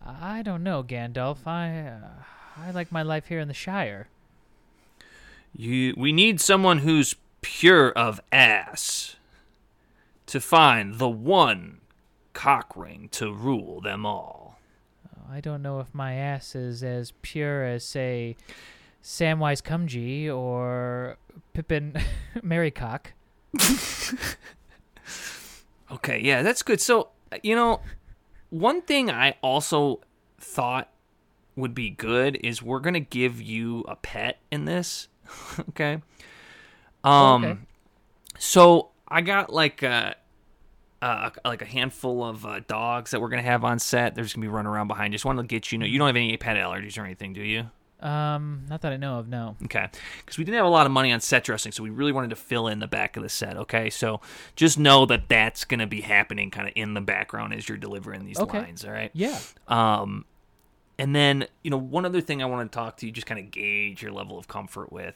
I 0.05 0.41
don't 0.41 0.63
know, 0.63 0.83
Gandalf. 0.83 1.47
I 1.47 1.87
uh, 1.87 2.23
I 2.57 2.71
like 2.71 2.91
my 2.91 3.01
life 3.01 3.27
here 3.27 3.39
in 3.39 3.47
the 3.47 3.53
Shire. 3.53 4.07
You, 5.55 5.93
we 5.95 6.11
need 6.11 6.41
someone 6.41 6.79
who's 6.79 7.15
pure 7.41 7.91
of 7.91 8.19
ass 8.31 9.15
to 10.25 10.39
find 10.39 10.97
the 10.97 11.09
one 11.09 11.81
cock 12.33 12.73
ring 12.75 13.09
to 13.11 13.31
rule 13.31 13.81
them 13.81 14.05
all. 14.05 14.59
I 15.31 15.41
don't 15.41 15.61
know 15.61 15.79
if 15.79 15.93
my 15.93 16.13
ass 16.13 16.55
is 16.55 16.83
as 16.83 17.13
pure 17.21 17.63
as 17.63 17.83
say 17.83 18.35
Samwise 19.03 19.63
Cumgee 19.63 20.29
or 20.33 21.17
Pippin 21.53 21.95
Merrycock. 22.43 23.07
Okay, 25.93 26.19
yeah, 26.21 26.41
that's 26.41 26.63
good. 26.63 26.81
So, 26.81 27.09
you 27.43 27.55
know, 27.55 27.81
one 28.49 28.81
thing 28.81 29.11
I 29.11 29.35
also 29.41 30.01
thought 30.39 30.89
would 31.55 31.75
be 31.75 31.91
good 31.91 32.37
is 32.43 32.63
we're 32.63 32.79
going 32.79 32.95
to 32.95 32.99
give 32.99 33.41
you 33.41 33.81
a 33.87 33.95
pet 33.95 34.39
in 34.51 34.65
this. 34.65 35.07
okay? 35.69 36.01
Um 37.03 37.43
okay. 37.43 37.59
so 38.39 38.89
I 39.07 39.21
got 39.21 39.51
like 39.51 39.83
a 39.83 40.15
uh, 41.01 41.29
like 41.43 41.61
a 41.61 41.65
handful 41.65 42.23
of 42.23 42.45
uh, 42.45 42.61
dogs 42.65 43.11
that 43.11 43.19
we're 43.19 43.27
gonna 43.27 43.41
have 43.41 43.65
on 43.65 43.77
set. 43.77 44.15
They're 44.15 44.23
just 44.23 44.35
gonna 44.35 44.45
be 44.45 44.49
running 44.49 44.71
around 44.71 44.87
behind. 44.87 45.11
Just 45.11 45.25
wanted 45.25 45.41
to 45.41 45.47
get 45.47 45.69
you 45.71 45.77
know 45.77 45.85
you 45.85 45.99
don't 45.99 46.07
have 46.07 46.15
any 46.15 46.37
pet 46.37 46.55
allergies 46.55 46.97
or 46.97 47.03
anything, 47.03 47.33
do 47.33 47.41
you? 47.41 47.69
Um, 48.03 48.65
not 48.69 48.81
that 48.81 48.91
I 48.91 48.97
know 48.97 49.19
of. 49.19 49.29
No. 49.29 49.55
Okay. 49.63 49.87
Because 50.19 50.37
we 50.37 50.43
didn't 50.43 50.57
have 50.57 50.65
a 50.65 50.69
lot 50.69 50.85
of 50.85 50.91
money 50.91 51.11
on 51.13 51.21
set 51.21 51.45
dressing, 51.45 51.71
so 51.71 51.81
we 51.83 51.89
really 51.89 52.11
wanted 52.11 52.31
to 52.31 52.35
fill 52.35 52.67
in 52.67 52.79
the 52.79 52.87
back 52.87 53.15
of 53.15 53.23
the 53.23 53.29
set. 53.29 53.55
Okay. 53.55 53.89
So 53.89 54.19
just 54.57 54.77
know 54.77 55.05
that 55.05 55.29
that's 55.29 55.63
going 55.63 55.79
to 55.79 55.87
be 55.87 56.01
happening 56.01 56.51
kind 56.51 56.67
of 56.67 56.73
in 56.75 56.93
the 56.95 57.01
background 57.01 57.53
as 57.53 57.69
you're 57.69 57.77
delivering 57.77 58.25
these 58.25 58.37
Okay. 58.39 58.59
lines. 58.59 58.83
All 58.83 58.91
right. 58.91 59.09
Yeah. 59.13 59.39
Um, 59.69 60.25
and 60.99 61.15
then, 61.15 61.47
you 61.63 61.71
know, 61.71 61.77
one 61.77 62.05
other 62.05 62.19
thing 62.21 62.43
I 62.43 62.45
want 62.45 62.69
to 62.71 62.75
talk 62.75 62.97
to 62.97 63.05
you, 63.05 63.11
just 63.11 63.25
kind 63.25 63.39
of 63.39 63.49
gauge 63.51 64.01
your 64.03 64.11
level 64.11 64.37
of 64.37 64.47
comfort 64.47 64.91
with. 64.91 65.15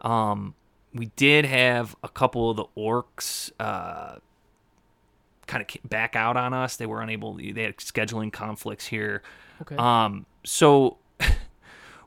Um, 0.00 0.54
we 0.92 1.06
did 1.16 1.44
have 1.44 1.94
a 2.02 2.08
couple 2.08 2.50
of 2.50 2.56
the 2.56 2.64
orcs 2.76 3.50
uh, 3.60 4.16
kind 5.46 5.62
of 5.64 5.88
back 5.88 6.16
out 6.16 6.36
on 6.36 6.52
us. 6.52 6.76
They 6.76 6.86
were 6.86 7.00
unable, 7.00 7.34
they 7.34 7.62
had 7.62 7.76
scheduling 7.76 8.32
conflicts 8.32 8.86
here. 8.86 9.22
Okay. 9.62 9.76
Um, 9.76 10.26
so 10.44 10.98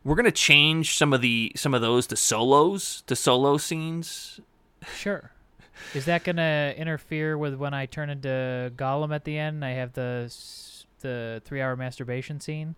we're 0.03 0.15
gonna 0.15 0.31
change 0.31 0.97
some 0.97 1.13
of 1.13 1.21
the 1.21 1.51
some 1.55 1.73
of 1.73 1.81
those 1.81 2.07
to 2.07 2.15
solos, 2.15 3.03
to 3.07 3.15
solo 3.15 3.57
scenes. 3.57 4.39
Sure. 4.95 5.31
Is 5.93 6.05
that 6.05 6.23
gonna 6.23 6.73
interfere 6.77 7.37
with 7.37 7.55
when 7.55 7.73
I 7.73 7.85
turn 7.85 8.09
into 8.09 8.71
Gollum 8.75 9.13
at 9.13 9.23
the 9.23 9.37
end? 9.37 9.63
I 9.63 9.71
have 9.71 9.93
the 9.93 10.33
the 11.01 11.41
three 11.45 11.61
hour 11.61 11.75
masturbation 11.75 12.39
scene. 12.39 12.75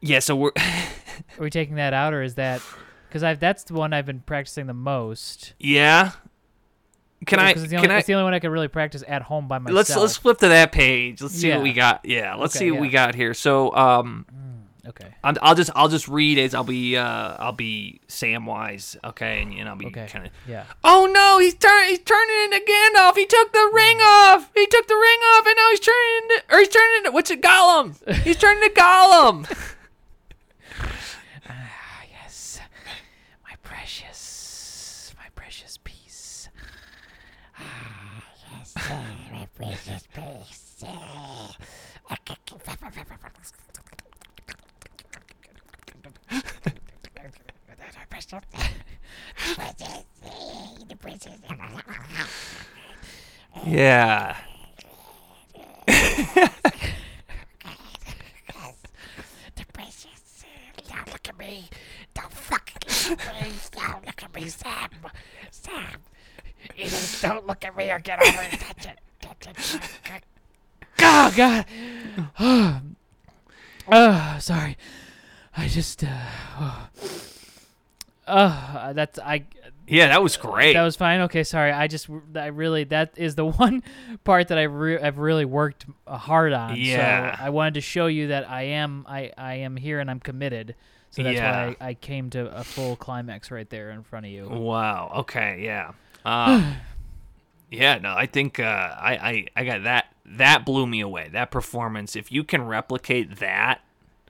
Yeah, 0.00 0.18
so 0.18 0.36
we're 0.36 0.52
Are 0.56 1.42
we 1.42 1.50
taking 1.50 1.76
that 1.76 1.94
out, 1.94 2.12
or 2.12 2.22
is 2.22 2.34
that 2.34 2.60
because 3.08 3.22
I've 3.22 3.40
that's 3.40 3.64
the 3.64 3.74
one 3.74 3.92
I've 3.92 4.06
been 4.06 4.20
practicing 4.20 4.66
the 4.66 4.74
most? 4.74 5.54
yeah. 5.58 6.12
Can 7.26 7.38
I? 7.38 7.50
Because 7.50 7.62
it's 7.62 7.70
the, 7.70 7.76
only, 7.78 7.88
Can 7.88 7.94
I? 7.94 7.98
it's 8.00 8.06
the 8.06 8.12
only 8.14 8.24
one 8.24 8.34
I 8.34 8.38
can 8.38 8.50
really 8.50 8.68
practice 8.68 9.02
at 9.08 9.22
home 9.22 9.48
by 9.48 9.58
myself. 9.58 9.76
Let's 9.76 9.96
let's 9.96 10.16
flip 10.18 10.36
to 10.38 10.48
that 10.48 10.72
page. 10.72 11.22
Let's 11.22 11.34
see 11.34 11.48
Yeah. 11.48 11.54
what 11.56 11.62
we 11.62 11.72
got. 11.72 12.04
Yeah, 12.04 12.34
let's 12.34 12.54
Okay, 12.54 12.66
see 12.66 12.70
what 12.70 12.80
we 12.82 12.90
got 12.90 13.14
here. 13.14 13.32
So, 13.32 13.74
um, 13.74 14.26
Okay. 14.86 15.06
I'm, 15.24 15.36
I'll 15.40 15.54
just 15.54 15.70
I'll 15.74 15.88
just 15.88 16.08
read 16.08 16.38
as 16.38 16.54
I'll 16.54 16.62
be 16.64 16.96
uh 16.96 17.36
I'll 17.38 17.52
be 17.52 18.00
Samwise, 18.08 18.96
okay, 19.04 19.40
and, 19.42 19.52
and 19.54 19.68
I'll 19.68 19.76
be 19.76 19.86
Okay. 19.86 20.06
kind 20.06 20.26
of. 20.26 20.32
Yeah. 20.46 20.64
Oh 20.84 21.10
no, 21.12 21.38
he's 21.38 21.54
turning 21.54 21.88
he's 21.90 22.00
turning 22.00 22.44
into 22.44 22.58
Gandalf. 22.58 23.16
He 23.16 23.24
took 23.26 23.52
the 23.52 23.70
ring 23.72 23.98
off. 23.98 24.50
He 24.54 24.66
took 24.66 24.86
the 24.86 24.94
ring 24.94 25.18
off, 25.32 25.46
and 25.46 25.56
now 25.56 25.70
he's 25.70 25.80
turning 25.80 26.22
into 26.22 26.42
or 26.52 26.58
he's 26.58 26.68
turning 26.68 26.96
into 26.98 27.10
what's 27.12 27.30
it 27.30 27.40
Gollum? 27.40 27.96
He's 28.24 28.36
turning 28.36 28.62
to 28.68 28.74
Gollum. 28.74 29.50
Ah 31.48 32.02
yes. 32.10 32.60
My 33.44 33.54
precious, 33.62 35.12
my 35.18 35.26
precious 35.34 35.78
piece. 35.82 36.48
Ah 37.58 38.24
yes, 38.52 38.74
my 39.32 39.46
precious 39.56 40.04
piece. 40.14 40.84
Yeah. 53.66 54.36
The. 59.56 60.44
Don't 60.88 61.12
look 61.12 61.28
at 61.28 61.38
me. 61.38 61.68
Don't 62.14 62.32
fucking 62.32 63.10
look 63.10 63.26
at 63.26 64.06
look 64.06 64.22
at 64.22 64.34
me, 64.34 64.48
Sam. 64.48 64.90
Sam. 65.50 66.00
Either 66.76 67.28
don't 67.28 67.46
look 67.46 67.64
at 67.64 67.76
me 67.76 67.90
or 67.90 67.98
get 68.00 68.20
over 68.20 68.40
and 68.40 68.60
touch 68.60 68.86
it. 68.86 68.98
Touch 69.20 69.46
it. 69.48 69.56
touch 69.56 70.10
it. 70.16 70.24
Oh 71.00 71.32
God. 71.36 71.66
oh, 73.88 74.36
sorry. 74.40 74.76
I 75.56 75.68
just. 75.68 76.02
Uh, 76.02 76.08
oh. 76.60 76.88
Oh, 78.26 78.92
that's 78.94 79.18
I. 79.18 79.44
Yeah, 79.86 80.08
that 80.08 80.22
was 80.22 80.36
great. 80.38 80.72
That 80.72 80.82
was 80.82 80.96
fine. 80.96 81.20
Okay, 81.22 81.44
sorry. 81.44 81.70
I 81.70 81.88
just 81.88 82.08
I 82.34 82.46
really 82.46 82.84
that 82.84 83.12
is 83.16 83.34
the 83.34 83.44
one 83.62 83.82
part 84.24 84.48
that 84.48 84.58
I 84.58 84.62
re- 84.62 84.98
I've 84.98 85.18
really 85.18 85.44
worked 85.44 85.84
uh, 86.06 86.16
hard 86.16 86.52
on. 86.52 86.76
Yeah. 86.76 87.36
So 87.36 87.42
I 87.44 87.50
wanted 87.50 87.74
to 87.74 87.80
show 87.82 88.06
you 88.06 88.28
that 88.28 88.48
I 88.48 88.62
am 88.62 89.04
I 89.08 89.32
I 89.36 89.54
am 89.56 89.76
here 89.76 90.00
and 90.00 90.10
I'm 90.10 90.20
committed. 90.20 90.74
So 91.10 91.22
that's 91.22 91.36
Yeah. 91.36 91.66
why 91.68 91.76
I, 91.80 91.88
I 91.90 91.94
came 91.94 92.30
to 92.30 92.46
a 92.56 92.64
full 92.64 92.96
climax 92.96 93.50
right 93.50 93.68
there 93.68 93.90
in 93.90 94.02
front 94.02 94.26
of 94.26 94.32
you. 94.32 94.48
Wow. 94.48 95.12
Okay. 95.18 95.60
Yeah. 95.62 95.92
Um, 96.24 96.76
yeah. 97.70 97.98
No, 97.98 98.14
I 98.16 98.26
think 98.26 98.58
uh, 98.58 98.62
I, 98.64 99.12
I 99.54 99.60
I 99.60 99.64
got 99.64 99.82
that. 99.84 100.06
That 100.24 100.64
blew 100.64 100.86
me 100.86 101.00
away. 101.02 101.28
That 101.30 101.50
performance. 101.50 102.16
If 102.16 102.32
you 102.32 102.42
can 102.42 102.62
replicate 102.66 103.36
that 103.36 103.82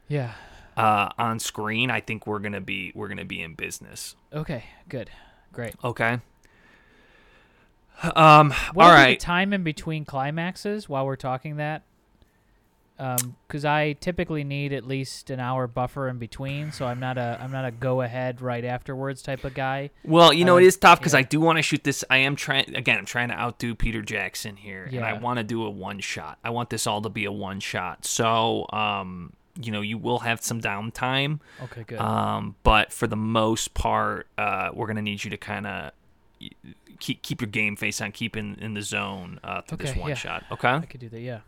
Yeah. 0.09 0.33
Uh, 0.77 1.11
on 1.19 1.39
screen, 1.39 1.91
I 1.91 2.01
think 2.01 2.27
we're 2.27 2.39
gonna 2.41 2.61
be 2.61 2.93
we're 2.95 3.09
gonna 3.09 3.25
be 3.25 3.43
in 3.43 3.55
business. 3.55 4.17
Okay. 4.33 4.65
Good. 4.89 5.11
Great. 5.53 5.75
Okay. 5.83 6.21
Um. 8.03 8.53
What 8.73 8.87
all 8.87 8.93
right. 8.93 9.19
the 9.19 9.25
time 9.25 9.53
in 9.53 9.63
between 9.63 10.05
climaxes 10.05 10.89
while 10.89 11.07
we're 11.07 11.17
talking 11.17 11.57
that? 11.57 11.83
Because 12.97 13.65
I 13.65 13.95
typically 13.95 14.45
need 14.45 14.73
at 14.73 14.87
least 14.87 15.31
an 15.31 15.41
hour 15.41 15.67
buffer 15.67 16.09
in 16.09 16.19
between, 16.19 16.71
so 16.71 16.87
I'm 16.87 17.01
not 17.01 17.19
a 17.19 17.39
I'm 17.41 17.51
not 17.51 17.65
a 17.65 17.73
go 17.73 18.03
ahead 18.03 18.41
right 18.41 18.65
afterwards 18.65 19.21
type 19.21 19.45
of 19.45 19.53
guy. 19.53 19.91
Well, 20.05 20.33
you 20.33 20.45
know, 20.45 20.59
it 20.59 20.65
is 20.65 20.77
tough 20.77 21.01
because 21.01 21.13
yeah. 21.13 21.21
I 21.21 21.23
do 21.23 21.41
want 21.41 21.59
to 21.59 21.63
shoot 21.63 21.83
this. 21.83 22.05
I 22.09 22.19
am 22.19 22.37
trying 22.37 22.75
again. 22.77 22.99
I'm 22.99 23.05
trying 23.05 23.29
to 23.29 23.35
outdo 23.35 23.75
Peter 23.75 24.01
Jackson 24.01 24.57
here, 24.57 24.89
and 24.93 25.05
I 25.05 25.15
want 25.15 25.39
to 25.39 25.45
do 25.45 25.65
a 25.65 25.71
one 25.71 25.99
shot. 25.99 26.39
I 26.45 26.51
want 26.51 26.71
this 26.71 26.87
all 26.87 27.03
to 27.03 27.09
be 27.09 27.25
a 27.25 27.33
one 27.33 27.59
shot. 27.59 28.05
So, 28.05 28.67
um, 28.73 29.33
you 29.61 29.71
know, 29.73 29.81
you 29.81 29.99
will 29.99 30.21
have 30.21 30.43
some 30.43 30.61
downtime. 30.61 31.40
Okay, 31.64 31.85
good. 31.87 31.99
Um, 31.99 32.57
but 32.62 32.93
for 32.93 33.07
the 33.07 33.17
most 33.17 33.75
part, 33.75 34.27
uh, 34.38 34.71
we're 34.73 34.87
gonna 34.87 35.03
need 35.03 35.23
you 35.25 35.31
to 35.31 35.37
kind 35.37 35.67
of 35.67 35.93
keep 37.01 37.23
keep 37.23 37.40
your 37.40 37.49
game 37.51 37.77
face 37.77 38.01
on, 38.01 38.12
keep 38.12 38.37
in, 38.37 38.57
in 38.57 38.75
the 38.75 38.83
zone 38.83 39.38
uh, 39.45 39.62
through 39.62 39.79
this 39.79 39.97
one 39.97 40.09
yeah. 40.11 40.14
shot. 40.14 40.45
Okay. 40.51 40.69
I 40.69 40.81
could 40.81 41.01
do 41.01 41.09
that. 41.09 41.21
Yeah. 41.21 41.40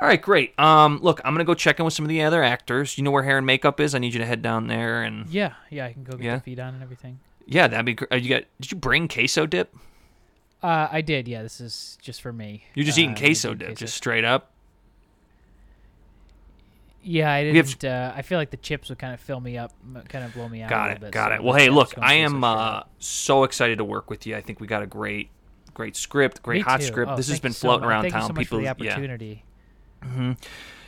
All 0.00 0.06
right, 0.06 0.20
great. 0.22 0.56
Um, 0.60 1.00
look, 1.02 1.20
I'm 1.24 1.34
gonna 1.34 1.44
go 1.44 1.54
check 1.54 1.78
in 1.80 1.84
with 1.84 1.94
some 1.94 2.04
of 2.04 2.08
the 2.08 2.22
other 2.22 2.42
actors. 2.42 2.96
You 2.96 3.04
know 3.04 3.10
where 3.10 3.24
hair 3.24 3.36
and 3.38 3.46
makeup 3.46 3.80
is? 3.80 3.94
I 3.94 3.98
need 3.98 4.12
you 4.14 4.20
to 4.20 4.26
head 4.26 4.42
down 4.42 4.68
there 4.68 5.02
and 5.02 5.28
Yeah. 5.28 5.54
Yeah. 5.70 5.86
I 5.86 5.92
can 5.92 6.04
go 6.04 6.12
get 6.16 6.24
Yeah? 6.24 6.34
the 6.36 6.42
feed 6.42 6.60
on 6.60 6.74
and 6.74 6.82
everything. 6.82 7.18
yeah, 7.46 7.66
that'd 7.66 7.84
be 7.86 7.94
great. 7.94 8.12
Uh, 8.12 8.16
you 8.16 8.28
got? 8.28 8.44
Did 8.60 8.70
you 8.72 8.78
bring 8.78 9.08
queso 9.08 9.44
dip? 9.46 9.74
Uh, 10.62 10.88
I 10.90 11.00
did. 11.00 11.26
Yeah. 11.26 11.42
This 11.42 11.60
is 11.60 11.98
just 12.00 12.22
for 12.22 12.32
me. 12.32 12.64
You're 12.74 12.84
just 12.86 12.98
Uh, 12.98 13.02
eating 13.02 13.14
queso 13.16 13.54
dip, 13.54 13.68
queso. 13.68 13.78
just 13.86 13.94
straight 13.96 14.24
up. 14.24 14.52
Yeah, 17.02 17.32
I 17.32 17.44
didn't. 17.44 17.84
Uh, 17.84 18.12
I 18.14 18.22
feel 18.22 18.38
like 18.38 18.50
the 18.50 18.56
chips 18.56 18.88
would 18.88 18.98
kind 18.98 19.14
of 19.14 19.20
fill 19.20 19.40
me 19.40 19.56
up, 19.56 19.72
kind 20.08 20.24
of 20.24 20.34
blow 20.34 20.48
me 20.48 20.62
out. 20.62 20.66
a 20.66 20.70
Got 20.70 20.82
little 20.82 20.96
it, 20.96 21.00
bit, 21.00 21.10
got 21.12 21.30
so 21.30 21.34
it. 21.36 21.42
Well, 21.42 21.54
hey, 21.54 21.70
look, 21.70 21.94
I 21.96 22.14
am 22.14 22.44
uh, 22.44 22.82
so 22.98 23.44
excited 23.44 23.78
to 23.78 23.84
work 23.84 24.10
with 24.10 24.26
you. 24.26 24.36
I 24.36 24.40
think 24.40 24.60
we 24.60 24.66
got 24.66 24.82
a 24.82 24.86
great, 24.86 25.30
great 25.74 25.96
script, 25.96 26.42
great 26.42 26.62
hot 26.62 26.82
script. 26.82 27.12
Oh, 27.12 27.16
this 27.16 27.28
has 27.28 27.40
been 27.40 27.52
so 27.52 27.68
floating 27.68 27.82
much. 27.82 27.88
around 27.88 28.02
Thank 28.02 28.14
town. 28.14 28.26
So 28.28 28.34
People, 28.34 28.58
the 28.58 28.64
yeah. 28.64 28.70
opportunity. 28.72 29.44
Yeah. 30.04 30.34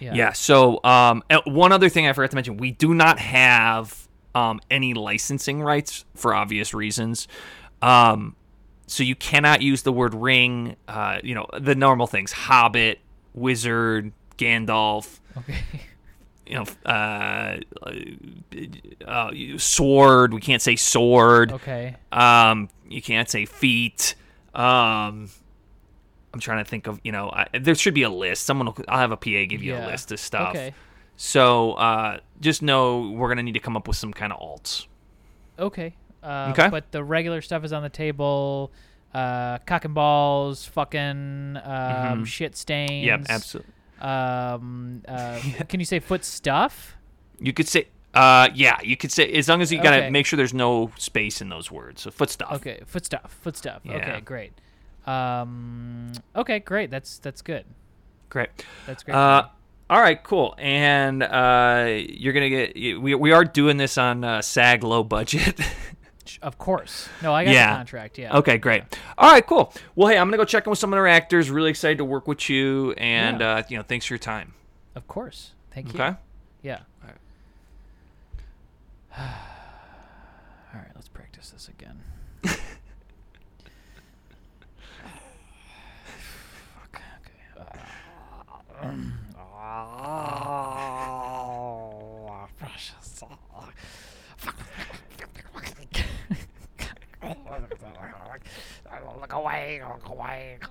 Yeah. 0.01 0.33
So, 0.33 0.81
um, 0.85 1.23
uh, 1.31 1.41
one 1.45 1.73
other 1.73 1.89
thing 1.89 2.07
I 2.07 2.13
forgot 2.13 2.31
to 2.31 2.37
mention: 2.37 2.57
we 2.57 2.71
do 2.73 2.95
not 2.95 3.19
have 3.19 4.09
um, 4.35 4.61
any 4.71 4.95
licensing 4.95 5.63
rights 5.63 6.05
for 6.15 6.35
obvious 6.35 6.75
reasons. 6.75 7.29
Um, 7.83 8.37
so 8.87 9.03
you 9.05 9.15
cannot 9.15 9.63
use 9.63 9.83
the 9.83 9.93
word 9.93 10.15
ring. 10.15 10.77
Uh, 10.89 11.19
you 11.23 11.35
know 11.35 11.47
the 11.59 11.75
normal 11.75 12.07
things: 12.07 12.33
Hobbit, 12.33 13.01
Wizard, 13.35 14.13
Gandalf. 14.39 15.21
Okay. 15.39 15.55
You 16.51 16.57
know, 16.57 16.65
uh, 16.91 17.59
uh, 19.07 19.31
sword. 19.57 20.35
We 20.35 20.41
can't 20.41 20.61
say 20.63 20.75
sword. 20.77 21.53
okay. 21.53 21.97
Um, 22.11 22.69
you 22.89 23.01
can't 23.01 23.29
say 23.31 23.45
feet. 23.47 24.15
Um, 24.55 25.31
I'm 26.35 26.41
trying 26.41 26.65
to 26.65 26.69
think 26.69 26.87
of 26.89 27.01
you 27.05 27.13
know 27.13 27.31
I, 27.31 27.47
there 27.59 27.75
should 27.75 27.95
be 27.95 28.03
a 28.03 28.11
list. 28.11 28.45
Someone 28.47 28.67
will, 28.67 28.77
I'll 28.89 28.99
have 28.99 29.13
a 29.13 29.17
PA 29.17 29.45
give 29.49 29.63
you 29.63 29.77
a 29.77 29.87
list 29.87 30.11
of 30.13 30.19
stuff. 30.21 30.51
Okay. 30.51 30.75
So 31.17 31.73
uh, 31.75 32.19
just 32.41 32.63
know 32.63 33.11
we're 33.11 33.29
gonna 33.29 33.43
need 33.43 33.53
to 33.55 33.61
come 33.61 33.77
up 33.77 33.87
with 33.87 33.97
some 33.97 34.13
kind 34.13 34.33
of 34.33 34.41
alts. 34.41 34.87
Okay. 35.59 35.95
Uh, 36.23 36.49
Okay. 36.53 36.69
But 36.69 36.91
the 36.91 37.05
regular 37.05 37.43
stuff 37.43 37.65
is 37.65 37.73
on 37.73 37.83
the 37.83 37.89
table. 37.89 38.73
Uh, 39.15 39.59
cock 39.67 39.85
and 39.85 39.95
balls, 39.95 40.65
fucking 40.67 41.59
um, 41.65 42.25
shit 42.25 42.57
stains. 42.57 42.91
Mm-hmm. 42.91 43.07
Yep, 43.23 43.27
absolutely. 43.29 43.73
Um, 44.01 45.03
uh, 45.07 45.41
can 45.69 45.81
you 45.81 45.87
say 45.87 46.01
foot 46.01 46.25
stuff? 46.25 46.97
You 47.39 47.53
could 47.53 47.69
say. 47.69 47.89
Uh, 48.13 48.49
yeah, 48.55 48.77
you 48.83 48.97
could 48.97 49.13
say 49.13 49.31
as 49.35 49.49
long 49.49 49.63
as 49.63 49.71
you 49.71 49.81
gotta 49.81 49.99
Okay. 49.99 50.11
make 50.11 50.27
sure 50.27 50.37
there's 50.37 50.53
no 50.55 50.91
space 50.97 51.41
in 51.41 51.49
those 51.49 51.71
words. 51.71 52.03
So 52.03 52.11
foot 52.11 52.29
stuff. 52.31 52.53
Okay, 52.55 52.81
foot 52.85 53.05
stuff, 53.07 53.37
foot 53.41 53.57
stuff. 53.57 53.83
Yeah. 53.85 53.97
Okay, 53.97 54.21
great. 54.21 54.53
Um, 55.07 56.13
okay, 56.35 56.59
great. 56.59 56.91
That's 56.91 57.19
that's 57.19 57.41
good. 57.43 57.65
Great. 58.29 58.49
That's 58.87 59.03
great. 59.05 59.15
Uh, 59.15 59.47
all 59.89 60.01
right, 60.01 60.23
cool. 60.23 60.55
And 60.59 61.23
uh, 61.23 61.87
you're 62.09 62.33
gonna 62.33 62.49
get. 62.49 62.75
We 62.77 63.15
we 63.15 63.33
are 63.33 63.45
doing 63.45 63.77
this 63.77 63.97
on 63.97 64.25
uh, 64.25 64.43
SAG 64.43 64.83
low 64.85 65.05
budget. 65.05 65.61
of 66.43 66.59
course. 66.59 67.09
No, 67.23 67.33
I 67.35 67.45
got 67.45 67.55
yeah. 67.55 67.71
the 67.73 67.77
contract. 67.77 68.19
Yeah. 68.19 68.37
Okay, 68.39 68.59
great. 68.59 68.83
All 69.19 69.31
right, 69.31 69.47
cool. 69.47 69.73
Well, 69.95 70.09
hey, 70.09 70.19
I'm 70.19 70.27
gonna 70.29 70.37
go 70.37 70.45
check 70.45 70.67
in 70.67 70.71
with 70.71 70.79
some 70.79 70.93
of 70.93 70.99
our 70.99 71.07
actors. 71.07 71.51
Really 71.51 71.71
excited 71.71 71.99
to 71.99 72.05
work 72.05 72.29
with 72.29 72.49
you, 72.49 72.93
and 72.93 73.41
Yeah. 73.41 73.55
uh, 73.57 73.63
you 73.69 73.77
know, 73.77 73.83
thanks 73.83 74.07
for 74.07 74.15
your 74.15 74.19
time. 74.19 74.55
Of 74.95 75.07
course. 75.09 75.53
Thank 75.73 75.93
you. 75.95 76.01
Okay. 76.01 76.17
Yeah. 76.63 76.81
All 77.03 77.11
right. 79.19 79.19
All 80.75 80.81
right. 80.81 80.91
Let's 80.95 81.09
practice 81.09 81.51
this 81.51 81.69
again. 81.69 82.01
Fuck. 82.43 82.61
Okay. 86.95 87.01
Oh, 91.23 92.47
precious. 92.59 93.23
Look 99.21 99.33
away, 99.35 99.83
look 100.41 100.70